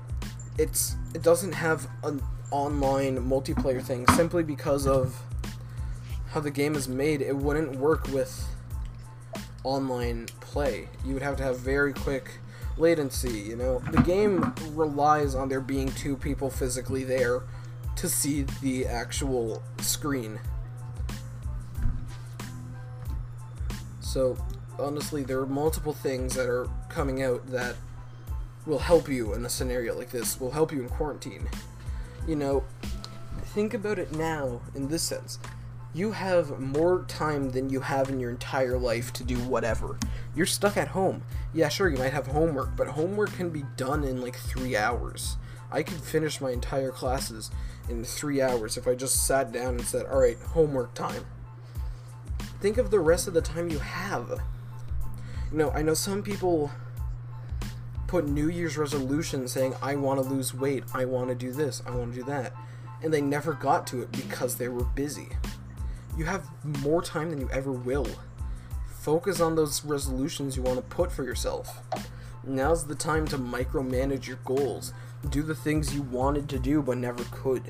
it's 0.58 0.96
it 1.14 1.22
doesn't 1.22 1.52
have 1.52 1.88
an 2.02 2.20
online 2.50 3.18
multiplayer 3.18 3.82
thing 3.82 4.06
simply 4.08 4.42
because 4.42 4.86
of 4.86 5.22
how 6.30 6.40
the 6.40 6.50
game 6.50 6.74
is 6.74 6.88
made. 6.88 7.22
It 7.22 7.36
wouldn't 7.36 7.76
work 7.76 8.08
with 8.08 8.46
online 9.64 10.26
play. 10.40 10.88
You 11.04 11.14
would 11.14 11.22
have 11.22 11.36
to 11.36 11.42
have 11.42 11.58
very 11.58 11.92
quick 11.92 12.38
latency. 12.76 13.40
You 13.40 13.56
know, 13.56 13.82
the 13.90 14.02
game 14.02 14.52
relies 14.72 15.34
on 15.34 15.48
there 15.48 15.60
being 15.60 15.90
two 15.92 16.16
people 16.16 16.50
physically 16.50 17.04
there 17.04 17.42
to 17.96 18.08
see 18.08 18.44
the 18.62 18.86
actual 18.86 19.62
screen. 19.80 20.38
So, 24.00 24.38
honestly, 24.78 25.22
there 25.22 25.40
are 25.40 25.46
multiple 25.46 25.92
things 25.92 26.34
that 26.34 26.48
are 26.48 26.68
coming 26.88 27.22
out 27.22 27.46
that 27.48 27.76
will 28.68 28.78
help 28.78 29.08
you 29.08 29.32
in 29.32 29.46
a 29.46 29.48
scenario 29.48 29.96
like 29.96 30.10
this, 30.10 30.38
will 30.38 30.50
help 30.50 30.70
you 30.70 30.82
in 30.82 30.88
quarantine. 30.90 31.48
You 32.26 32.36
know, 32.36 32.64
think 33.54 33.72
about 33.72 33.98
it 33.98 34.12
now 34.12 34.60
in 34.74 34.88
this 34.88 35.02
sense. 35.02 35.38
You 35.94 36.12
have 36.12 36.60
more 36.60 37.06
time 37.08 37.50
than 37.50 37.70
you 37.70 37.80
have 37.80 38.10
in 38.10 38.20
your 38.20 38.30
entire 38.30 38.78
life 38.78 39.10
to 39.14 39.24
do 39.24 39.38
whatever. 39.38 39.98
You're 40.36 40.44
stuck 40.44 40.76
at 40.76 40.88
home. 40.88 41.22
Yeah, 41.54 41.70
sure, 41.70 41.88
you 41.88 41.96
might 41.96 42.12
have 42.12 42.26
homework, 42.26 42.76
but 42.76 42.88
homework 42.88 43.32
can 43.32 43.48
be 43.48 43.64
done 43.78 44.04
in 44.04 44.20
like 44.20 44.36
three 44.36 44.76
hours. 44.76 45.38
I 45.72 45.82
could 45.82 46.00
finish 46.00 46.40
my 46.40 46.50
entire 46.50 46.90
classes 46.90 47.50
in 47.88 48.04
three 48.04 48.42
hours 48.42 48.76
if 48.76 48.86
I 48.86 48.94
just 48.94 49.26
sat 49.26 49.50
down 49.50 49.76
and 49.76 49.84
said, 49.84 50.04
alright, 50.06 50.38
homework 50.38 50.92
time. 50.92 51.24
Think 52.60 52.76
of 52.76 52.90
the 52.90 53.00
rest 53.00 53.26
of 53.28 53.34
the 53.34 53.40
time 53.40 53.70
you 53.70 53.78
have. 53.78 54.28
You 55.50 55.56
know, 55.56 55.70
I 55.70 55.80
know 55.80 55.94
some 55.94 56.22
people 56.22 56.70
put 58.08 58.26
New 58.26 58.48
Year's 58.48 58.78
resolutions 58.78 59.52
saying, 59.52 59.74
I 59.80 59.94
want 59.94 60.20
to 60.20 60.28
lose 60.28 60.54
weight, 60.54 60.82
I 60.94 61.04
want 61.04 61.28
to 61.28 61.34
do 61.34 61.52
this, 61.52 61.82
I 61.86 61.90
want 61.90 62.12
to 62.14 62.20
do 62.20 62.24
that. 62.24 62.54
And 63.02 63.14
they 63.14 63.20
never 63.20 63.52
got 63.52 63.86
to 63.88 64.02
it 64.02 64.10
because 64.10 64.56
they 64.56 64.68
were 64.68 64.84
busy. 64.84 65.28
You 66.16 66.24
have 66.24 66.48
more 66.82 67.02
time 67.02 67.30
than 67.30 67.40
you 67.40 67.48
ever 67.52 67.70
will. 67.70 68.08
Focus 68.88 69.40
on 69.40 69.54
those 69.54 69.84
resolutions 69.84 70.56
you 70.56 70.62
want 70.62 70.76
to 70.76 70.82
put 70.82 71.12
for 71.12 71.22
yourself. 71.22 71.82
Now's 72.42 72.86
the 72.86 72.94
time 72.94 73.26
to 73.28 73.38
micromanage 73.38 74.26
your 74.26 74.38
goals. 74.44 74.92
Do 75.28 75.42
the 75.42 75.54
things 75.54 75.94
you 75.94 76.02
wanted 76.02 76.48
to 76.48 76.58
do 76.58 76.82
but 76.82 76.98
never 76.98 77.24
could. 77.30 77.62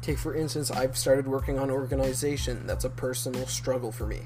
Take, 0.00 0.18
for 0.18 0.34
instance, 0.34 0.70
I've 0.70 0.96
started 0.96 1.26
working 1.26 1.58
on 1.58 1.70
organization. 1.70 2.66
That's 2.66 2.84
a 2.84 2.90
personal 2.90 3.46
struggle 3.46 3.92
for 3.92 4.06
me. 4.06 4.22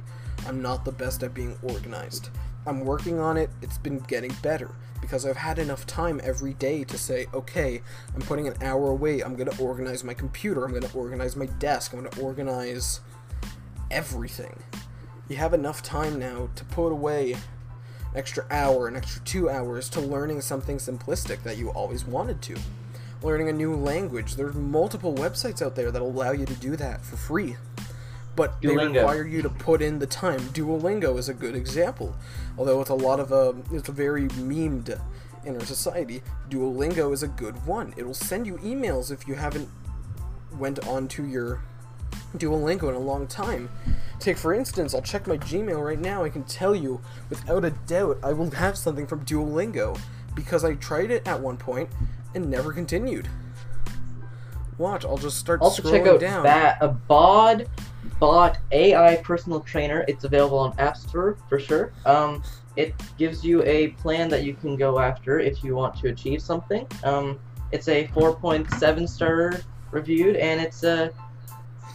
I'm 0.46 0.62
not 0.62 0.84
the 0.84 0.92
best 0.92 1.22
at 1.22 1.34
being 1.34 1.56
organized. 1.62 2.28
I'm 2.66 2.81
working 2.81 3.20
on 3.20 3.37
it, 3.37 3.50
it's 3.62 3.79
been 3.79 4.00
getting 4.00 4.35
better 4.42 4.70
because 5.00 5.24
I've 5.24 5.37
had 5.37 5.61
enough 5.61 5.87
time 5.87 6.20
every 6.24 6.55
day 6.55 6.83
to 6.85 6.98
say, 6.98 7.26
okay, 7.33 7.81
I'm 8.14 8.22
putting 8.22 8.48
an 8.48 8.55
hour 8.61 8.90
away, 8.90 9.20
I'm 9.20 9.37
gonna 9.37 9.57
organize 9.61 10.02
my 10.02 10.14
computer, 10.14 10.64
I'm 10.64 10.72
gonna 10.72 10.90
organize 10.92 11.37
my 11.37 11.46
desk, 11.46 11.92
I'm 11.92 12.02
gonna 12.02 12.20
organize 12.20 13.00
everything. 13.90 14.59
You 15.29 15.37
have 15.37 15.55
enough 15.55 15.83
time 15.83 16.18
now 16.18 16.48
to 16.57 16.64
put 16.64 16.90
away 16.90 17.35
an 17.35 17.40
extra 18.16 18.46
hour, 18.50 18.88
an 18.88 18.96
extra 18.96 19.22
two 19.24 19.48
hours 19.48 19.88
to 19.90 20.00
learning 20.00 20.40
something 20.40 20.79
simplistic 20.79 21.42
that 21.44 21.57
you 21.59 21.70
always 21.70 22.05
wanted 22.05 22.42
to. 22.42 22.57
Learning 23.22 23.48
a 23.48 23.52
new 23.52 23.74
language. 23.74 24.35
There's 24.35 24.55
multiple 24.55 25.14
websites 25.14 25.62
out 25.62 25.74
there 25.74 25.90
that 25.90 26.02
allow 26.02 26.33
you 26.33 26.46
to 26.46 26.55
do 26.55 26.76
that 26.76 27.05
for 27.05 27.16
free. 27.16 27.57
But 28.37 28.61
they 28.61 28.77
require 28.77 29.27
you 29.27 29.42
to 29.42 29.49
put 29.49 29.81
in 29.83 29.99
the 29.99 30.07
time. 30.07 30.40
Duolingo 30.53 31.18
is 31.18 31.29
a 31.29 31.35
good 31.35 31.57
example. 31.57 32.14
Although 32.59 32.81
it's 32.83 32.90
a 32.90 32.94
lot 32.94 33.18
of 33.18 33.33
um, 33.33 33.64
it's 33.72 33.88
a 33.88 33.92
very 33.92 34.29
memed 34.29 35.01
in 35.44 35.55
our 35.55 35.64
society. 35.64 36.22
Duolingo 36.51 37.12
is 37.12 37.22
a 37.22 37.29
good 37.29 37.64
one. 37.66 37.94
It'll 37.96 38.14
send 38.14 38.46
you 38.46 38.59
emails 38.59 39.11
if 39.11 39.27
you 39.27 39.35
haven't 39.35 39.68
went 40.59 40.87
on 40.87 41.09
to 41.09 41.25
your 41.25 41.62
Duolingo 42.37 42.88
in 42.88 42.94
a 42.94 42.99
long 42.99 43.27
time. 43.27 43.70
Take 44.18 44.37
for 44.37 44.53
instance, 44.55 44.94
I'll 44.94 45.03
check 45.03 45.27
my 45.27 45.37
Gmail 45.38 45.83
right 45.83 45.99
now. 46.01 46.25
I 46.25 46.29
can 46.29 46.44
tell 46.44 46.75
you 46.75 47.01
without 47.31 47.64
a 47.64 47.70
doubt 47.70 48.18
I 48.22 48.33
will 48.33 48.51
have 48.51 48.77
something 48.77 49.07
from 49.07 49.25
Duolingo 49.25 49.99
because 50.35 50.64
I 50.64 50.75
tried 50.75 51.11
it 51.11 51.27
at 51.27 51.40
one 51.40 51.57
point 51.57 51.88
and 52.35 52.51
never 52.51 52.72
continued. 52.72 53.29
Watch, 54.79 55.05
I'll 55.07 55.16
just 55.16 55.38
start 55.38 55.61
Also 55.62 55.83
scrolling 55.83 55.90
check 55.90 56.07
out 56.07 56.20
down. 56.20 56.42
that 56.42 56.79
a 56.83 56.88
bod 56.88 57.66
bot 58.18 58.59
AI 58.72 59.16
personal 59.16 59.61
trainer. 59.61 60.05
It's 60.09 60.24
available 60.24 60.59
on 60.59 60.79
App 60.79 60.96
Store 60.96 61.37
for 61.48 61.59
sure. 61.59 61.92
Um, 62.05 62.42
it 62.76 62.94
gives 63.18 63.44
you 63.44 63.62
a 63.64 63.88
plan 63.88 64.29
that 64.29 64.44
you 64.44 64.55
can 64.55 64.76
go 64.76 64.98
after 64.98 65.40
if 65.40 65.64
you 65.64 65.74
want 65.74 65.96
to 66.00 66.09
achieve 66.09 66.42
something. 66.42 66.87
Um, 67.05 67.38
it's 67.72 67.88
a 67.88 68.07
4.7 68.09 69.09
star 69.09 69.55
reviewed, 69.90 70.37
and 70.37 70.61
it's 70.61 70.85
a 70.85 71.12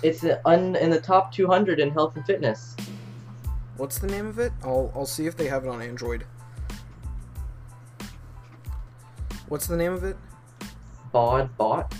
it's 0.03 0.23
a 0.23 0.45
un, 0.47 0.75
in 0.75 0.89
the 0.89 0.99
top 0.99 1.31
200 1.31 1.79
in 1.79 1.91
health 1.91 2.15
and 2.15 2.25
fitness. 2.25 2.75
What's 3.77 3.99
the 3.99 4.07
name 4.07 4.27
of 4.27 4.39
it? 4.39 4.51
I'll 4.63 4.91
I'll 4.95 5.05
see 5.05 5.27
if 5.27 5.37
they 5.37 5.47
have 5.47 5.63
it 5.65 5.69
on 5.69 5.81
Android. 5.81 6.25
What's 9.47 9.67
the 9.67 9.77
name 9.77 9.93
of 9.93 10.03
it? 10.03 10.17
Bod 11.11 11.55
bot. 11.57 11.93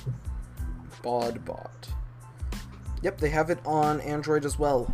Bodbot. 1.03 1.89
Yep, 3.01 3.17
they 3.19 3.29
have 3.29 3.49
it 3.49 3.59
on 3.65 3.99
Android 4.01 4.45
as 4.45 4.59
well. 4.59 4.93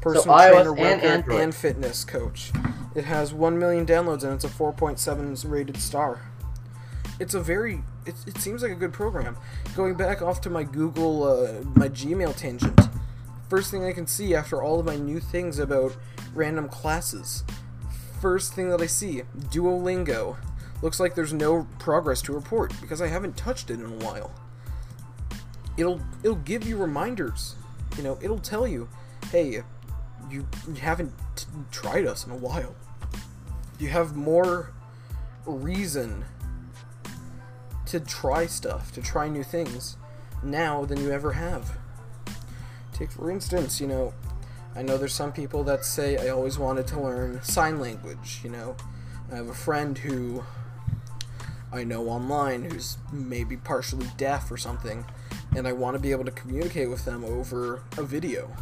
Personal 0.00 0.36
iOS 0.36 0.74
trainer, 0.74 0.76
and 0.78 1.02
Android. 1.02 1.40
and 1.40 1.54
fitness 1.54 2.04
coach. 2.04 2.52
It 2.94 3.04
has 3.04 3.32
1 3.32 3.58
million 3.58 3.84
downloads 3.86 4.24
and 4.24 4.32
it's 4.32 4.44
a 4.44 4.48
4.7 4.48 5.50
rated 5.50 5.76
star. 5.76 6.22
It's 7.18 7.34
a 7.34 7.40
very. 7.40 7.82
It, 8.06 8.14
it 8.26 8.38
seems 8.38 8.62
like 8.62 8.72
a 8.72 8.76
good 8.76 8.92
program. 8.92 9.36
Going 9.76 9.94
back 9.94 10.22
off 10.22 10.40
to 10.42 10.50
my 10.50 10.62
Google, 10.62 11.24
uh, 11.24 11.62
my 11.74 11.88
Gmail 11.88 12.34
tangent. 12.34 12.80
First 13.50 13.70
thing 13.70 13.84
I 13.84 13.92
can 13.92 14.06
see 14.06 14.34
after 14.34 14.62
all 14.62 14.80
of 14.80 14.86
my 14.86 14.96
new 14.96 15.20
things 15.20 15.58
about 15.58 15.96
random 16.34 16.68
classes. 16.68 17.44
First 18.20 18.54
thing 18.54 18.70
that 18.70 18.80
I 18.80 18.86
see 18.86 19.22
Duolingo. 19.36 20.36
Looks 20.82 20.98
like 20.98 21.14
there's 21.14 21.34
no 21.34 21.66
progress 21.78 22.22
to 22.22 22.32
report 22.32 22.72
because 22.80 23.02
I 23.02 23.08
haven't 23.08 23.36
touched 23.36 23.70
it 23.70 23.74
in 23.74 23.84
a 23.84 24.04
while 24.04 24.32
it'll 25.80 26.00
it'll 26.22 26.36
give 26.36 26.66
you 26.66 26.76
reminders. 26.76 27.56
You 27.96 28.04
know, 28.04 28.18
it'll 28.22 28.38
tell 28.38 28.68
you, 28.68 28.88
hey, 29.30 29.62
you, 30.30 30.46
you 30.68 30.74
haven't 30.74 31.12
t- 31.34 31.46
tried 31.72 32.06
us 32.06 32.26
in 32.26 32.32
a 32.32 32.36
while. 32.36 32.74
You 33.78 33.88
have 33.88 34.14
more 34.14 34.72
reason 35.46 36.24
to 37.86 37.98
try 37.98 38.46
stuff, 38.46 38.92
to 38.92 39.02
try 39.02 39.28
new 39.28 39.42
things 39.42 39.96
now 40.42 40.84
than 40.84 41.00
you 41.00 41.10
ever 41.10 41.32
have. 41.32 41.76
Take 42.92 43.10
for 43.10 43.30
instance, 43.30 43.80
you 43.80 43.86
know, 43.86 44.14
I 44.76 44.82
know 44.82 44.96
there's 44.96 45.14
some 45.14 45.32
people 45.32 45.64
that 45.64 45.84
say 45.84 46.16
I 46.16 46.28
always 46.28 46.58
wanted 46.58 46.86
to 46.88 47.00
learn 47.00 47.42
sign 47.42 47.80
language, 47.80 48.40
you 48.44 48.50
know. 48.50 48.76
I 49.32 49.36
have 49.36 49.48
a 49.48 49.54
friend 49.54 49.96
who 49.96 50.44
I 51.72 51.84
know 51.84 52.08
online 52.08 52.64
who's 52.64 52.98
maybe 53.12 53.56
partially 53.56 54.06
deaf 54.16 54.50
or 54.50 54.56
something, 54.56 55.04
and 55.56 55.66
I 55.66 55.72
want 55.72 55.96
to 55.96 56.00
be 56.00 56.12
able 56.12 56.24
to 56.24 56.30
communicate 56.30 56.88
with 56.88 57.04
them 57.04 57.24
over 57.24 57.82
a 57.96 58.02
video. 58.02 58.54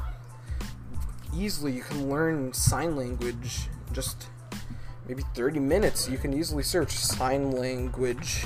Easily, 1.35 1.72
you 1.72 1.83
can 1.83 2.09
learn 2.09 2.53
sign 2.53 2.96
language 2.96 3.68
just 3.92 4.29
maybe 5.07 5.22
30 5.35 5.61
minutes. 5.61 6.09
You 6.09 6.18
can 6.18 6.33
easily 6.33 6.62
search 6.62 6.90
sign 6.92 7.53
language 7.53 8.44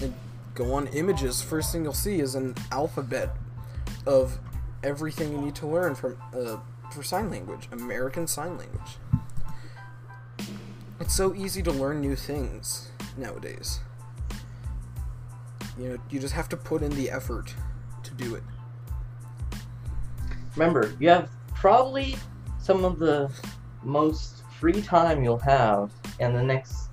and 0.00 0.14
go 0.54 0.72
on 0.72 0.86
images. 0.88 1.42
First 1.42 1.72
thing 1.72 1.84
you'll 1.84 1.92
see 1.92 2.20
is 2.20 2.34
an 2.34 2.54
alphabet 2.70 3.36
of 4.06 4.38
everything 4.82 5.32
you 5.32 5.40
need 5.40 5.54
to 5.56 5.66
learn 5.66 5.94
from 5.94 6.16
uh, 6.34 6.56
for 6.90 7.02
sign 7.02 7.30
language, 7.30 7.68
American 7.72 8.26
Sign 8.26 8.58
Language. 8.58 8.98
It's 10.98 11.14
so 11.14 11.34
easy 11.34 11.62
to 11.62 11.72
learn 11.72 12.00
new 12.00 12.16
things 12.16 12.90
nowadays. 13.16 13.80
You 15.78 15.88
know, 15.90 15.98
you 16.10 16.18
just 16.20 16.34
have 16.34 16.48
to 16.50 16.56
put 16.56 16.82
in 16.82 16.90
the 16.92 17.10
effort 17.10 17.54
to 18.02 18.14
do 18.14 18.34
it. 18.34 18.42
Remember, 20.56 20.92
you 20.98 21.08
have 21.08 21.30
probably 21.54 22.16
some 22.58 22.84
of 22.84 22.98
the 22.98 23.30
most 23.82 24.42
free 24.58 24.82
time 24.82 25.22
you'll 25.24 25.38
have 25.38 25.90
in 26.18 26.34
the 26.34 26.42
next, 26.42 26.88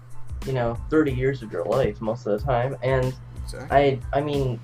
you 0.45 0.53
know, 0.53 0.75
30 0.89 1.11
years 1.11 1.41
of 1.41 1.51
your 1.51 1.65
life 1.65 1.99
most 2.01 2.25
of 2.27 2.39
the 2.39 2.45
time. 2.45 2.77
And 2.83 3.13
Exactly. 3.43 3.77
I, 4.13 4.17
I 4.17 4.21
mean, 4.21 4.59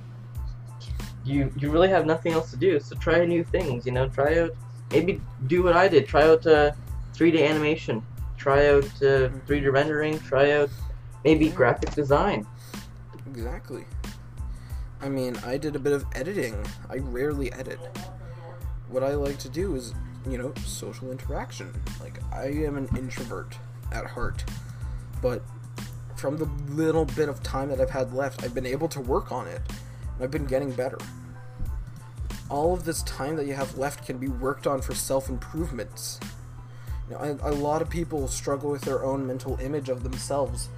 you 1.25 1.49
you 1.57 1.71
really 1.71 1.87
have 1.87 2.05
nothing 2.05 2.33
else 2.33 2.51
to 2.51 2.57
do, 2.57 2.81
so 2.81 2.95
try 2.97 3.23
new 3.25 3.45
things. 3.45 3.85
You 3.85 3.93
know, 3.93 4.09
try 4.09 4.39
out 4.39 4.51
maybe 4.91 5.21
do 5.47 5.63
what 5.63 5.73
I 5.73 5.87
did. 5.87 6.05
Try 6.05 6.27
out 6.27 6.45
uh, 6.45 6.71
3D 7.13 7.47
animation. 7.47 8.05
Try 8.37 8.67
out 8.67 8.83
uh, 9.01 9.29
3D 9.47 9.71
rendering. 9.71 10.19
Try 10.19 10.51
out 10.51 10.69
maybe 11.23 11.45
Yeah. 11.45 11.55
graphic 11.55 11.95
design. 11.95 12.45
Exactly. 13.27 13.85
I 15.03 15.09
mean, 15.09 15.35
I 15.45 15.57
did 15.57 15.75
a 15.75 15.79
bit 15.79 15.91
of 15.91 16.05
editing. 16.15 16.55
I 16.89 16.99
rarely 16.99 17.51
edit. 17.51 17.79
What 18.87 19.03
I 19.03 19.15
like 19.15 19.37
to 19.39 19.49
do 19.49 19.75
is, 19.75 19.93
you 20.29 20.37
know, 20.37 20.53
social 20.65 21.11
interaction. 21.11 21.73
Like, 21.99 22.21
I 22.31 22.45
am 22.45 22.77
an 22.77 22.87
introvert 22.95 23.57
at 23.91 24.05
heart. 24.05 24.45
But 25.21 25.43
from 26.15 26.37
the 26.37 26.45
little 26.73 27.03
bit 27.03 27.27
of 27.27 27.43
time 27.43 27.67
that 27.67 27.81
I've 27.81 27.89
had 27.89 28.13
left, 28.13 28.45
I've 28.45 28.53
been 28.53 28.65
able 28.65 28.87
to 28.89 29.01
work 29.01 29.33
on 29.33 29.45
it. 29.47 29.61
And 30.15 30.23
I've 30.23 30.31
been 30.31 30.45
getting 30.45 30.71
better. 30.71 30.97
All 32.49 32.73
of 32.73 32.85
this 32.85 33.03
time 33.03 33.35
that 33.35 33.45
you 33.45 33.55
have 33.55 33.77
left 33.77 34.05
can 34.05 34.17
be 34.17 34.29
worked 34.29 34.67
on 34.67 34.81
for 34.81 34.95
self 34.95 35.27
improvements. 35.27 36.17
You 37.09 37.15
know, 37.15 37.39
a, 37.43 37.49
a 37.49 37.51
lot 37.51 37.81
of 37.81 37.89
people 37.89 38.29
struggle 38.29 38.71
with 38.71 38.83
their 38.83 39.03
own 39.03 39.27
mental 39.27 39.59
image 39.59 39.89
of 39.89 40.03
themselves 40.03 40.69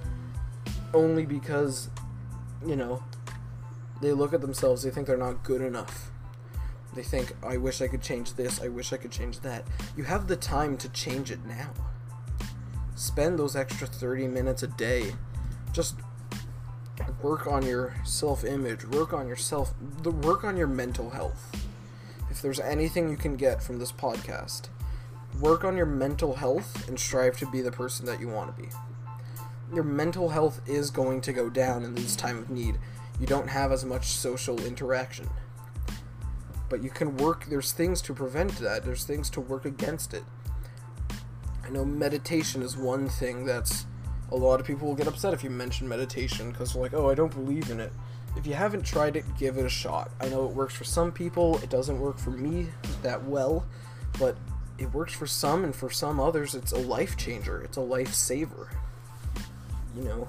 only 0.92 1.26
because 1.26 1.90
you 2.64 2.76
know, 2.76 3.02
they 4.00 4.12
look 4.12 4.32
at 4.32 4.40
themselves, 4.40 4.82
they 4.82 4.90
think 4.90 5.06
they're 5.06 5.16
not 5.16 5.42
good 5.42 5.60
enough. 5.60 6.10
They 6.94 7.02
think, 7.02 7.34
I 7.42 7.56
wish 7.56 7.82
I 7.82 7.88
could 7.88 8.02
change 8.02 8.34
this, 8.34 8.60
I 8.60 8.68
wish 8.68 8.92
I 8.92 8.96
could 8.96 9.10
change 9.10 9.40
that. 9.40 9.64
You 9.96 10.04
have 10.04 10.28
the 10.28 10.36
time 10.36 10.76
to 10.78 10.88
change 10.90 11.30
it 11.30 11.44
now. 11.44 11.70
Spend 12.94 13.38
those 13.38 13.56
extra 13.56 13.86
30 13.86 14.28
minutes 14.28 14.62
a 14.62 14.68
day. 14.68 15.14
Just 15.72 15.96
work 17.22 17.46
on 17.46 17.64
your 17.64 17.94
self 18.04 18.44
image, 18.44 18.86
work 18.86 19.12
on 19.12 19.28
yourself, 19.28 19.74
the 20.02 20.10
work 20.10 20.44
on 20.44 20.56
your 20.56 20.66
mental 20.66 21.10
health. 21.10 21.54
If 22.30 22.40
there's 22.40 22.60
anything 22.60 23.10
you 23.10 23.16
can 23.16 23.36
get 23.36 23.62
from 23.62 23.78
this 23.78 23.92
podcast, 23.92 24.68
work 25.40 25.64
on 25.64 25.76
your 25.76 25.86
mental 25.86 26.36
health 26.36 26.88
and 26.88 26.98
strive 26.98 27.38
to 27.38 27.50
be 27.50 27.60
the 27.60 27.72
person 27.72 28.06
that 28.06 28.20
you 28.20 28.28
want 28.28 28.54
to 28.54 28.62
be 28.62 28.68
your 29.72 29.84
mental 29.84 30.30
health 30.30 30.60
is 30.66 30.90
going 30.90 31.20
to 31.22 31.32
go 31.32 31.50
down 31.50 31.82
in 31.82 31.94
this 31.94 32.16
time 32.16 32.38
of 32.38 32.50
need. 32.50 32.78
You 33.20 33.26
don't 33.26 33.48
have 33.48 33.72
as 33.72 33.84
much 33.84 34.06
social 34.06 34.60
interaction. 34.64 35.28
But 36.68 36.82
you 36.82 36.90
can 36.90 37.16
work, 37.16 37.46
there's 37.46 37.72
things 37.72 38.02
to 38.02 38.14
prevent 38.14 38.58
that, 38.58 38.84
there's 38.84 39.04
things 39.04 39.30
to 39.30 39.40
work 39.40 39.64
against 39.64 40.14
it. 40.14 40.24
I 41.64 41.70
know 41.70 41.84
meditation 41.84 42.62
is 42.62 42.76
one 42.76 43.08
thing 43.08 43.44
that's 43.44 43.86
a 44.30 44.36
lot 44.36 44.60
of 44.60 44.66
people 44.66 44.88
will 44.88 44.94
get 44.94 45.06
upset 45.06 45.32
if 45.32 45.44
you 45.44 45.50
mention 45.50 45.88
meditation 45.88 46.50
because 46.50 46.72
they're 46.72 46.82
like, 46.82 46.94
oh, 46.94 47.10
I 47.10 47.14
don't 47.14 47.32
believe 47.32 47.70
in 47.70 47.80
it. 47.80 47.92
If 48.36 48.46
you 48.46 48.54
haven't 48.54 48.84
tried 48.84 49.16
it, 49.16 49.24
give 49.38 49.56
it 49.56 49.64
a 49.64 49.68
shot. 49.68 50.10
I 50.20 50.28
know 50.28 50.44
it 50.44 50.54
works 50.54 50.74
for 50.74 50.84
some 50.84 51.12
people, 51.12 51.58
it 51.58 51.70
doesn't 51.70 51.98
work 51.98 52.18
for 52.18 52.30
me 52.30 52.68
that 53.02 53.24
well, 53.24 53.66
but 54.18 54.36
it 54.78 54.92
works 54.92 55.14
for 55.14 55.26
some, 55.26 55.64
and 55.64 55.74
for 55.74 55.88
some 55.88 56.20
others, 56.20 56.54
it's 56.54 56.72
a 56.72 56.78
life 56.78 57.16
changer, 57.16 57.62
it's 57.62 57.78
a 57.78 57.80
life 57.80 58.12
saver 58.12 58.68
you 59.96 60.04
know, 60.04 60.28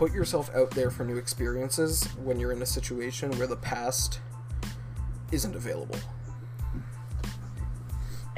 put 0.00 0.14
yourself 0.14 0.50
out 0.54 0.70
there 0.70 0.90
for 0.90 1.04
new 1.04 1.18
experiences 1.18 2.04
when 2.24 2.40
you're 2.40 2.52
in 2.52 2.62
a 2.62 2.66
situation 2.66 3.30
where 3.32 3.46
the 3.46 3.56
past 3.56 4.18
isn't 5.30 5.54
available. 5.54 5.98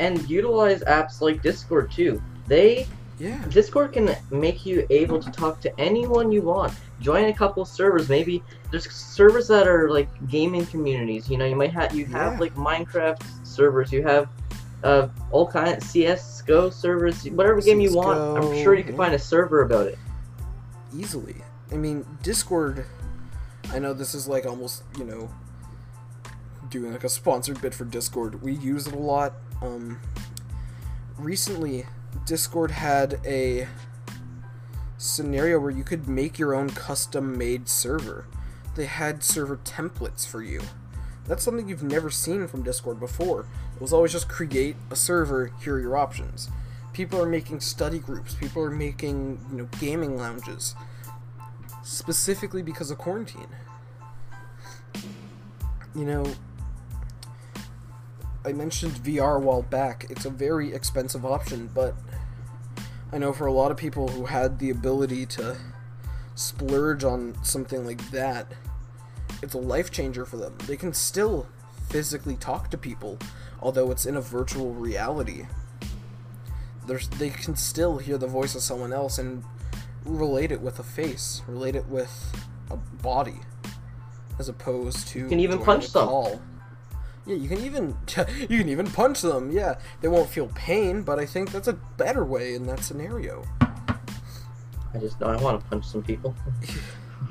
And 0.00 0.28
utilize 0.28 0.80
apps 0.80 1.20
like 1.20 1.40
Discord 1.40 1.92
too. 1.92 2.20
They 2.48 2.88
Yeah. 3.20 3.40
Discord 3.48 3.92
can 3.92 4.16
make 4.32 4.66
you 4.66 4.84
able 4.90 5.22
to 5.22 5.30
talk 5.30 5.60
to 5.60 5.80
anyone 5.80 6.32
you 6.32 6.42
want. 6.42 6.72
Join 7.00 7.26
a 7.26 7.32
couple 7.32 7.64
servers. 7.64 8.08
Maybe 8.08 8.42
there's 8.72 8.90
servers 8.90 9.46
that 9.46 9.68
are 9.68 9.88
like 9.88 10.08
gaming 10.28 10.66
communities. 10.66 11.30
You 11.30 11.38
know, 11.38 11.44
you 11.44 11.54
might 11.54 11.70
have 11.70 11.94
you 11.94 12.06
have 12.06 12.32
Yeah. 12.32 12.40
like 12.40 12.56
Minecraft 12.56 13.22
servers. 13.44 13.92
You 13.92 14.02
have 14.02 14.28
uh, 14.82 15.06
all 15.30 15.46
kind 15.46 15.76
of 15.76 15.80
CS:GO 15.84 16.70
servers. 16.70 17.22
Whatever 17.30 17.60
game 17.60 17.80
you 17.80 17.94
want, 17.94 18.18
I'm 18.18 18.52
sure 18.64 18.74
you 18.74 18.82
can 18.82 18.94
yeah. 18.94 19.02
find 19.04 19.14
a 19.14 19.18
server 19.20 19.62
about 19.62 19.86
it. 19.86 19.96
Easily. 20.92 21.36
I 21.72 21.76
mean, 21.76 22.04
Discord, 22.22 22.84
I 23.72 23.78
know 23.78 23.94
this 23.94 24.14
is 24.14 24.28
like 24.28 24.44
almost, 24.44 24.82
you 24.98 25.04
know, 25.04 25.30
doing 26.68 26.92
like 26.92 27.04
a 27.04 27.08
sponsored 27.08 27.62
bit 27.62 27.72
for 27.72 27.86
Discord. 27.86 28.42
We 28.42 28.52
use 28.52 28.86
it 28.86 28.92
a 28.92 28.98
lot. 28.98 29.32
Um, 29.62 29.98
recently, 31.16 31.86
Discord 32.26 32.72
had 32.72 33.20
a 33.24 33.68
scenario 34.98 35.58
where 35.58 35.70
you 35.70 35.82
could 35.82 36.06
make 36.06 36.38
your 36.38 36.54
own 36.54 36.68
custom 36.70 37.38
made 37.38 37.68
server. 37.68 38.26
They 38.76 38.86
had 38.86 39.24
server 39.24 39.56
templates 39.56 40.26
for 40.26 40.42
you. 40.42 40.60
That's 41.26 41.42
something 41.42 41.68
you've 41.68 41.82
never 41.82 42.10
seen 42.10 42.46
from 42.48 42.64
Discord 42.64 43.00
before. 43.00 43.46
It 43.74 43.80
was 43.80 43.94
always 43.94 44.12
just 44.12 44.28
create 44.28 44.76
a 44.90 44.96
server, 44.96 45.52
here 45.62 45.76
are 45.76 45.80
your 45.80 45.96
options. 45.96 46.50
People 46.92 47.22
are 47.22 47.28
making 47.28 47.60
study 47.60 47.98
groups, 47.98 48.34
people 48.34 48.62
are 48.62 48.70
making, 48.70 49.40
you 49.50 49.56
know, 49.56 49.68
gaming 49.80 50.18
lounges 50.18 50.74
specifically 51.82 52.62
because 52.62 52.90
of 52.90 52.98
quarantine. 52.98 53.48
You 55.94 56.04
know, 56.04 56.24
I 58.44 58.52
mentioned 58.52 58.94
VR 58.94 59.40
while 59.40 59.62
back. 59.62 60.06
It's 60.10 60.24
a 60.24 60.30
very 60.30 60.72
expensive 60.72 61.24
option, 61.24 61.70
but 61.74 61.94
I 63.12 63.18
know 63.18 63.32
for 63.32 63.46
a 63.46 63.52
lot 63.52 63.70
of 63.70 63.76
people 63.76 64.08
who 64.08 64.26
had 64.26 64.58
the 64.58 64.70
ability 64.70 65.26
to 65.26 65.56
splurge 66.34 67.04
on 67.04 67.36
something 67.44 67.84
like 67.84 68.10
that, 68.10 68.52
it's 69.42 69.54
a 69.54 69.58
life 69.58 69.90
changer 69.90 70.24
for 70.24 70.38
them. 70.38 70.56
They 70.66 70.76
can 70.76 70.94
still 70.94 71.46
physically 71.88 72.36
talk 72.36 72.70
to 72.70 72.78
people, 72.78 73.18
although 73.60 73.90
it's 73.90 74.06
in 74.06 74.16
a 74.16 74.20
virtual 74.20 74.72
reality. 74.72 75.46
There's, 76.86 77.08
they 77.08 77.30
can 77.30 77.54
still 77.54 77.98
hear 77.98 78.18
the 78.18 78.26
voice 78.26 78.54
of 78.54 78.62
someone 78.62 78.92
else 78.92 79.18
and 79.18 79.44
relate 80.04 80.52
it 80.52 80.60
with 80.60 80.78
a 80.78 80.82
face, 80.82 81.42
relate 81.46 81.76
it 81.76 81.86
with 81.86 82.34
a 82.70 82.76
body, 82.76 83.40
as 84.38 84.48
opposed 84.48 85.08
to 85.08 85.20
You 85.20 85.28
can 85.28 85.40
even 85.40 85.58
punch 85.58 85.92
them. 85.92 86.06
call. 86.06 86.42
Yeah, 87.26 87.36
you 87.36 87.48
can 87.48 87.58
even 87.58 87.96
you 88.48 88.58
can 88.58 88.68
even 88.68 88.86
punch 88.90 89.20
them. 89.22 89.50
Yeah, 89.52 89.78
they 90.00 90.08
won't 90.08 90.28
feel 90.28 90.48
pain, 90.54 91.02
but 91.02 91.18
I 91.18 91.26
think 91.26 91.52
that's 91.52 91.68
a 91.68 91.74
better 91.96 92.24
way 92.24 92.54
in 92.54 92.66
that 92.66 92.80
scenario. 92.80 93.44
I 94.94 94.98
just 94.98 95.22
I 95.22 95.36
want 95.36 95.60
to 95.60 95.66
punch 95.68 95.84
some 95.86 96.02
people. 96.02 96.34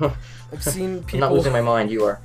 I've 0.52 0.62
seen 0.64 0.96
I'm 0.98 1.02
people. 1.04 1.20
not 1.20 1.32
losing 1.32 1.52
my 1.52 1.60
mind. 1.60 1.90
You 1.90 2.04
are. 2.04 2.20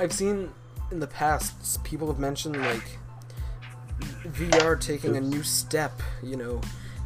I've 0.00 0.12
seen 0.12 0.50
in 0.90 1.00
the 1.00 1.06
past 1.06 1.82
people 1.84 2.06
have 2.08 2.18
mentioned 2.18 2.56
like 2.60 2.98
VR 4.26 4.80
taking 4.80 5.16
a 5.16 5.20
new 5.20 5.42
step. 5.42 6.00
You 6.22 6.36
know, 6.36 6.60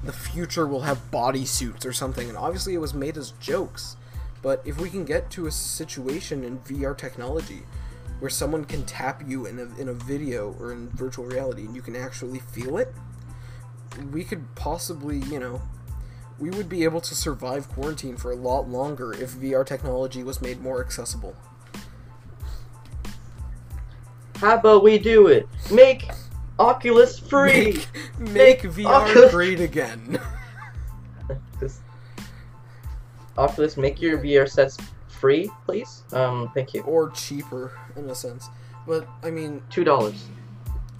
the 0.07 0.12
future 0.12 0.66
will 0.66 0.83
have 0.83 1.11
bodysuits 1.11 1.85
or 1.85 1.92
something, 1.92 2.29
and 2.29 2.38
obviously 2.38 2.75
it 2.75 2.79
was 2.79 2.95
made 2.95 3.16
as 3.16 3.33
jokes. 3.40 3.97
But 4.42 4.62
if 4.64 4.81
we 4.81 4.90
can 4.90 5.05
get 5.05 5.31
to 5.33 5.47
a 5.47 5.51
situation 5.51 6.45
in 6.45 6.61
VR 6.61 6.97
technology 6.97 7.62
where 8.21 8.31
someone 8.31 8.64
can 8.64 8.85
tap 8.85 9.23
you 9.27 9.47
in 9.47 9.59
a, 9.59 9.81
in 9.81 9.88
a 9.88 9.92
video 9.92 10.55
or 10.61 10.73
in 10.73 10.88
virtual 10.90 11.25
reality 11.25 11.62
and 11.62 11.75
you 11.75 11.83
can 11.83 11.97
actually 11.97 12.38
feel 12.38 12.79
it, 12.79 12.95
we 14.12 14.25
could 14.25 14.55
possibly, 14.55 15.19
you 15.19 15.40
know, 15.40 15.62
we 16.38 16.51
would 16.51 16.69
be 16.69 16.85
able 16.85 17.01
to 17.01 17.14
survive 17.14 17.69
quarantine 17.69 18.16
for 18.16 18.31
a 18.31 18.37
lot 18.37 18.69
longer 18.69 19.12
if 19.12 19.33
VR 19.33 19.64
technology 19.64 20.23
was 20.23 20.42
made 20.42 20.61
more 20.61 20.81
accessible. 20.81 21.35
How 24.37 24.57
about 24.57 24.85
we 24.85 24.99
do 24.99 25.29
it? 25.29 25.49
Make 25.73 26.11
Oculus 26.59 27.19
free. 27.19 27.85
Make, 28.19 28.33
make 28.33 28.62
VR 28.62 28.87
Oculus- 28.87 29.31
great 29.33 29.61
again. 29.61 30.19
Oculus, 33.38 33.77
make 33.77 34.01
your 34.01 34.19
VR 34.19 34.49
sets 34.49 34.79
free, 35.09 35.51
please. 35.66 36.05
Um, 36.12 36.51
thank 36.55 36.73
you. 36.75 36.83
or 36.83 37.11
cheaper 37.11 37.73
in 37.97 38.09
a 38.09 38.14
sense. 38.14 38.49
But 38.87 39.07
I 39.23 39.31
mean, 39.31 39.62
Two 39.69 39.85
dollars. 39.85 40.25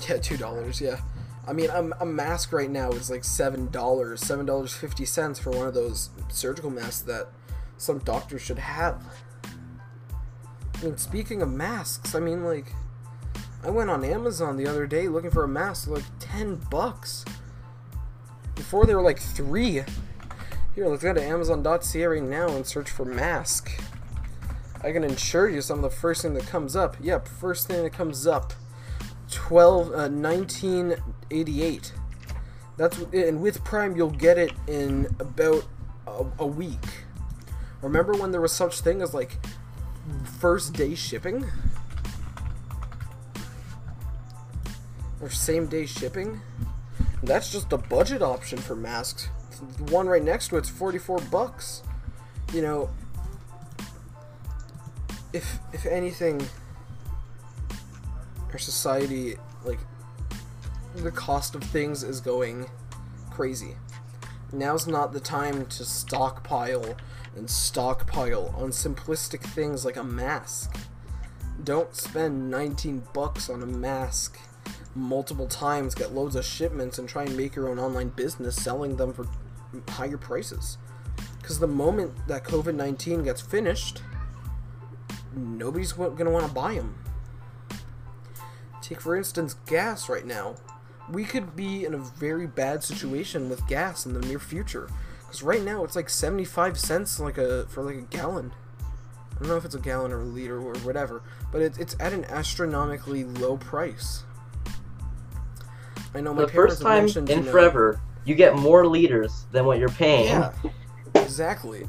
yeah, 0.09 0.19
two 0.19 0.37
dollars. 0.37 0.81
Yeah, 0.81 1.01
I 1.49 1.53
mean, 1.55 1.71
a, 1.71 1.89
a 2.01 2.07
mask 2.07 2.53
right 2.53 2.71
now 2.71 2.91
is 2.91 3.09
like 3.11 3.25
seven 3.25 3.71
dollars, 3.71 4.21
seven 4.21 4.45
dollars 4.45 4.75
fifty 4.75 5.05
cents 5.07 5.39
for 5.39 5.51
one 5.51 5.67
of 5.67 5.75
those 5.75 6.11
surgical 6.29 6.69
masks 6.71 7.01
that 7.03 7.29
some 7.79 7.99
doctors 8.01 8.43
should 8.43 8.59
have. 8.59 9.03
I 9.45 10.85
mean, 10.85 10.99
speaking 10.99 11.41
of 11.41 11.51
masks, 11.51 12.15
I 12.15 12.21
mean, 12.21 12.45
like, 12.45 12.67
I 13.67 13.71
went 13.71 13.91
on 13.91 14.05
Amazon 14.05 14.57
the 14.57 14.69
other 14.69 14.87
day 14.87 15.09
looking 15.09 15.33
for 15.33 15.43
a 15.43 15.49
mask, 15.49 15.89
like 15.89 16.05
ten 16.21 16.55
bucks. 16.71 17.25
Before 18.55 18.87
they 18.87 18.95
were 18.95 19.03
like 19.03 19.19
three. 19.19 19.83
Here, 20.77 20.87
let's 20.87 21.03
go 21.03 21.13
to 21.13 21.21
Amazon.ca 21.21 22.05
right 22.05 22.23
now 22.23 22.47
and 22.47 22.65
search 22.65 22.89
for 22.89 23.05
mask. 23.05 23.83
I 24.85 24.93
can 24.93 25.03
ensure 25.03 25.49
you 25.49 25.63
some 25.63 25.83
of 25.83 25.83
the 25.83 25.97
first 25.97 26.23
thing 26.23 26.35
that 26.35 26.47
comes 26.47 26.77
up. 26.77 26.97
Yep, 27.01 27.27
first 27.27 27.67
thing 27.67 27.83
that 27.83 27.93
comes 27.93 28.25
up. 28.25 28.53
12 29.33 29.89
uh, 29.89 30.09
1988. 30.11 31.93
That's 32.77 32.99
and 32.99 33.43
with 33.43 33.65
Prime 33.65 33.97
you'll 33.97 34.11
get 34.11 34.39
it 34.39 34.53
in 34.69 35.09
about 35.19 35.67
a, 36.07 36.25
a 36.39 36.47
week. 36.47 36.87
Remember 37.83 38.13
when 38.13 38.31
there 38.31 38.41
was 38.41 38.53
such 38.53 38.81
thing 38.81 39.03
as 39.03 39.13
like 39.13 39.39
first 40.39 40.75
day 40.75 40.95
shipping? 40.95 41.47
Or 45.21 45.31
same 45.31 45.67
day 45.67 45.87
shipping? 45.87 46.41
That's 47.23 47.51
just 47.51 47.71
the 47.71 47.79
budget 47.79 48.23
option 48.23 48.59
for 48.59 48.77
masks. 48.77 49.29
The 49.79 49.93
one 49.93 50.07
right 50.07 50.23
next 50.23 50.49
to 50.49 50.57
it's 50.59 50.69
44 50.69 51.19
bucks. 51.31 51.83
You 52.53 52.63
know, 52.63 52.91
if 55.37 55.59
if 55.75 55.85
anything 55.85 56.41
our 58.53 58.59
society 58.59 59.37
like 59.67 59.79
the 60.95 61.11
cost 61.11 61.55
of 61.55 61.63
things 61.63 62.03
is 62.03 62.23
going 62.23 62.67
crazy 63.31 63.77
now's 64.51 64.87
not 64.87 65.13
the 65.13 65.21
time 65.21 65.67
to 65.67 65.85
stockpile 65.85 66.97
and 67.37 67.51
stockpile 67.51 68.55
on 68.57 68.71
simplistic 68.71 69.43
things 69.43 69.85
like 69.85 69.97
a 69.97 70.05
mask 70.05 70.75
don't 71.65 71.95
spend 71.95 72.51
19 72.51 73.03
bucks 73.13 73.51
on 73.51 73.63
a 73.63 73.67
mask 73.67 74.39
multiple 74.95 75.47
times 75.47 75.95
get 75.95 76.15
loads 76.15 76.37
of 76.37 76.45
shipments 76.45 76.99
and 76.99 77.09
try 77.09 77.25
and 77.25 77.37
make 77.37 77.55
your 77.55 77.69
own 77.69 77.79
online 77.79 78.09
business 78.09 78.57
selling 78.57 78.97
them 78.97 79.13
for 79.13 79.27
higher 79.89 80.17
prices 80.17 80.79
because 81.41 81.59
the 81.59 81.67
moment 81.67 82.13
that 82.27 82.45
covid-19 82.45 83.25
gets 83.25 83.41
finished 83.41 84.01
nobody's 85.37 85.93
going 85.93 86.17
to 86.17 86.31
want 86.31 86.47
to 86.47 86.53
buy 86.53 86.75
them. 86.75 86.97
Take, 88.81 89.01
for 89.01 89.17
instance, 89.17 89.55
gas 89.67 90.09
right 90.09 90.25
now. 90.25 90.57
We 91.11 91.25
could 91.25 91.55
be 91.55 91.85
in 91.85 91.95
a 91.95 91.99
very 91.99 92.47
bad 92.47 92.83
situation 92.83 93.49
with 93.49 93.67
gas 93.69 94.07
in 94.07 94.13
the 94.13 94.21
near 94.21 94.39
future. 94.39 94.89
Because 95.21 95.43
right 95.43 95.63
now 95.63 95.85
it's 95.85 95.97
like 95.97 96.09
75 96.09 96.79
cents 96.79 97.21
like 97.21 97.39
a 97.39 97.67
for 97.67 97.83
like 97.83 97.97
a 97.97 98.03
gallon. 98.03 98.53
I 99.35 99.41
don't 99.41 99.49
know 99.49 99.57
if 99.57 99.65
it's 99.65 99.75
a 99.75 99.81
gallon 99.81 100.13
or 100.13 100.21
a 100.21 100.25
liter 100.25 100.59
or 100.59 100.75
whatever, 100.79 101.23
but 101.53 101.61
it, 101.61 101.79
it's 101.79 101.95
at 102.01 102.13
an 102.13 102.25
astronomically 102.25 103.25
low 103.25 103.57
price. 103.57 104.25
I 106.17 106.21
know 106.21 106.33
my 106.33 106.43
the 106.43 106.49
first 106.49 106.81
time 106.81 107.07
in 107.07 107.27
you 107.27 107.37
know- 107.43 107.51
forever, 107.51 108.01
you 108.25 108.35
get 108.35 108.57
more 108.57 108.87
liters 108.87 109.45
than 109.53 109.67
what 109.67 109.79
you're 109.79 109.89
paying. 109.91 110.27
Yeah, 110.27 110.53
exactly. 111.15 111.89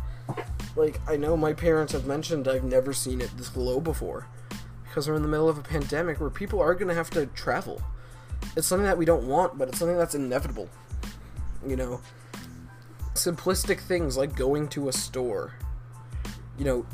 Like 0.76 1.00
I 1.08 1.16
know 1.16 1.38
my 1.38 1.54
parents 1.54 1.94
have 1.94 2.06
mentioned 2.06 2.48
I've 2.48 2.64
never 2.64 2.94
seen 2.94 3.22
it 3.22 3.32
this 3.38 3.56
low 3.56 3.80
before, 3.80 4.28
because 4.84 5.08
we're 5.08 5.16
in 5.16 5.22
the 5.22 5.28
middle 5.30 5.48
of 5.50 5.58
a 5.58 5.64
pandemic 5.64 6.20
where 6.20 6.30
people 6.30 6.62
are 6.62 6.76
gonna 6.76 6.94
have 6.94 7.10
to 7.12 7.26
travel. 7.28 7.82
It's 8.56 8.68
something 8.68 8.86
that 8.86 8.98
we 8.98 9.06
don't 9.06 9.28
want, 9.28 9.58
but 9.58 9.70
it's 9.70 9.80
something 9.80 9.98
that's 9.98 10.14
inevitable. 10.14 10.70
You 11.66 11.78
know, 11.78 12.02
simplistic 13.14 13.80
things 13.80 14.18
like 14.18 14.36
going 14.36 14.68
to 14.70 14.90
a 14.90 14.94
store. 14.94 15.54
You 16.58 16.66
know, 16.66 16.86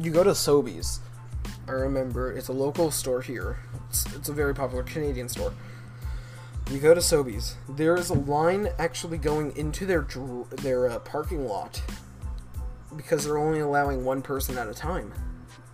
you 0.00 0.10
go 0.10 0.22
to 0.22 0.30
Sobeys. 0.30 1.00
I 1.68 1.72
remember 1.72 2.32
it's 2.32 2.48
a 2.48 2.52
local 2.52 2.90
store 2.90 3.22
here. 3.22 3.58
It's, 3.90 4.06
it's 4.14 4.28
a 4.28 4.32
very 4.32 4.54
popular 4.54 4.84
Canadian 4.84 5.28
store. 5.28 5.52
You 6.70 6.78
go 6.80 6.94
to 6.94 7.00
Sobeys. 7.00 7.54
There 7.68 7.94
is 7.96 8.10
a 8.10 8.14
line 8.14 8.68
actually 8.78 9.18
going 9.18 9.56
into 9.56 9.86
their 9.86 10.00
dr- 10.02 10.50
their 10.62 10.88
uh, 10.90 10.98
parking 11.00 11.46
lot 11.46 11.80
because 12.96 13.24
they're 13.24 13.38
only 13.38 13.60
allowing 13.60 14.04
one 14.04 14.20
person 14.20 14.58
at 14.58 14.66
a 14.68 14.74
time. 14.74 15.12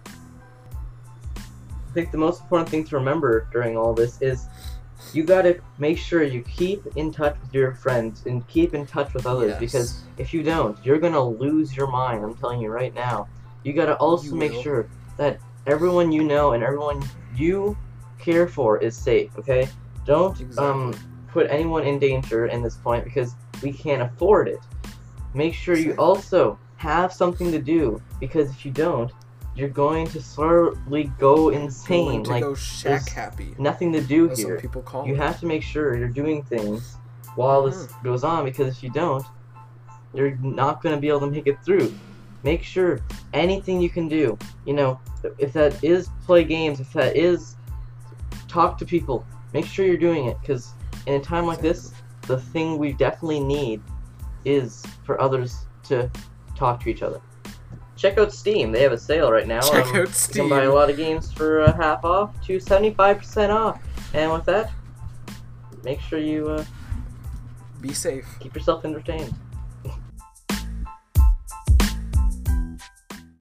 I 0.07 1.93
think 1.95 2.11
the 2.11 2.19
most 2.19 2.43
important 2.43 2.69
thing 2.69 2.85
to 2.85 2.97
remember 2.97 3.49
during 3.53 3.77
all 3.77 3.95
this 3.95 4.21
is 4.21 4.47
you 5.15 5.25
gotta 5.25 5.61
make 5.79 5.97
sure 5.99 6.23
you 6.23 6.43
keep 6.43 6.87
in 6.97 7.11
touch 7.13 7.37
with 7.41 7.55
your 7.55 7.73
friends 7.75 8.25
and 8.27 8.47
keep 8.49 8.75
in 8.75 8.87
touch 8.87 9.13
with 9.15 9.27
others 9.27 9.51
Yes. 9.53 9.61
because 9.61 10.03
if 10.19 10.33
you 10.35 10.43
don't, 10.43 10.77
you're 10.85 10.99
gonna 10.99 11.23
lose 11.23 11.75
your 11.77 11.87
mind. 11.87 12.23
I'm 12.25 12.35
telling 12.35 12.61
you 12.61 12.71
right 12.71 12.95
now. 12.95 13.29
You 13.63 13.73
gotta 13.73 13.97
also 13.97 14.27
You 14.27 14.35
make 14.35 14.53
will. 14.53 14.63
sure 14.63 14.89
that 15.17 15.39
everyone 15.67 16.13
you 16.13 16.23
know 16.25 16.53
and 16.53 16.63
everyone 16.63 17.03
you 17.35 17.77
care 18.19 18.47
for 18.47 18.79
is 18.79 18.95
safe. 18.97 19.31
Okay? 19.39 19.69
Don't 20.05 20.59
um 20.59 20.95
put 21.29 21.47
anyone 21.51 21.85
in 21.85 21.99
danger 21.99 22.47
in 22.47 22.63
this 22.63 22.77
point 22.77 23.05
because 23.05 23.35
we 23.63 23.73
can't 23.73 24.03
afford 24.03 24.49
it. 24.49 24.61
Make 25.35 25.55
sure 25.55 25.77
you 25.77 25.93
also 25.95 26.59
have 26.77 27.13
something 27.13 27.51
to 27.53 27.59
do 27.59 28.03
because 28.21 28.51
if 28.51 28.67
you 28.67 28.71
don't, 28.73 29.11
you're 29.55 29.69
going 29.69 30.07
to 30.09 30.21
slowly 30.21 31.11
go 31.19 31.51
insane. 31.51 32.25
Like 32.25 32.43
go 32.43 32.55
shack 32.55 33.09
happy, 33.09 33.55
nothing 33.59 33.93
to 33.93 34.01
do 34.01 34.29
some 34.35 34.45
here. 34.45 34.59
people 34.61 34.83
call 34.83 35.07
You 35.07 35.15
it. 35.15 35.19
have 35.19 35.41
to 35.41 35.47
make 35.47 35.63
sure 35.63 35.97
you're 35.97 36.09
doing 36.09 36.43
things 36.43 36.97
while 37.35 37.63
this 37.65 37.87
Mm-hmm. 37.87 38.05
goes 38.05 38.25
on 38.25 38.45
because 38.45 38.77
if 38.77 38.83
you 38.83 38.91
don't, 38.91 39.25
you're 40.15 40.37
not 40.37 40.83
going 40.83 40.95
to 40.95 41.01
be 41.01 41.09
able 41.09 41.21
to 41.21 41.31
make 41.31 41.47
it 41.47 41.63
through. 41.65 41.95
Make 42.43 42.63
sure 42.63 43.01
anything 43.33 43.81
you 43.81 43.89
can 43.89 44.09
do, 44.09 44.37
you 44.67 44.75
know, 44.75 45.01
if 45.39 45.53
that 45.55 45.83
is 45.83 46.09
play 46.27 46.45
games, 46.45 46.81
if 46.81 46.93
that 46.93 47.17
is 47.17 47.57
talk 48.49 48.77
to 48.79 48.85
people, 48.85 49.25
make 49.53 49.67
sure 49.67 49.85
you're 49.87 49.97
doing 49.97 50.27
it 50.27 50.37
because 50.41 50.73
in 51.07 51.15
a 51.15 51.21
time 51.21 51.47
like 51.47 51.61
this, 51.61 51.93
the 52.23 52.39
thing 52.39 52.79
we 52.79 52.93
definitely 52.93 53.41
need 53.41 53.83
is 54.45 54.85
for 55.05 55.21
others 55.21 55.67
to 55.85 56.11
talk 56.57 56.81
to 56.85 56.89
each 56.91 57.03
other. 57.03 57.21
Check 57.97 58.19
out 58.19 58.33
Steam. 58.33 58.73
They 58.73 58.83
have 58.83 58.93
a 58.93 58.99
sale 58.99 59.31
right 59.31 59.47
now. 59.47 59.61
Check 59.61 59.87
Um, 59.87 59.97
out 60.03 60.29
You 60.29 60.35
can 60.35 60.49
buy 60.49 60.63
a 60.63 60.73
lot 60.73 60.91
of 60.91 60.97
games 60.97 61.33
for 61.33 61.61
uh, 61.63 61.77
half 61.77 62.05
off 62.05 62.41
to 62.47 62.57
75% 62.59 63.51
off. 63.51 63.81
And 64.15 64.33
with 64.33 64.45
that, 64.47 64.71
make 65.85 66.01
sure 66.01 66.19
you 66.19 66.49
uh, 66.49 66.65
Be 67.81 67.93
safe. 67.93 68.27
keep 68.41 68.55
yourself 68.55 68.85
entertained. 68.85 69.33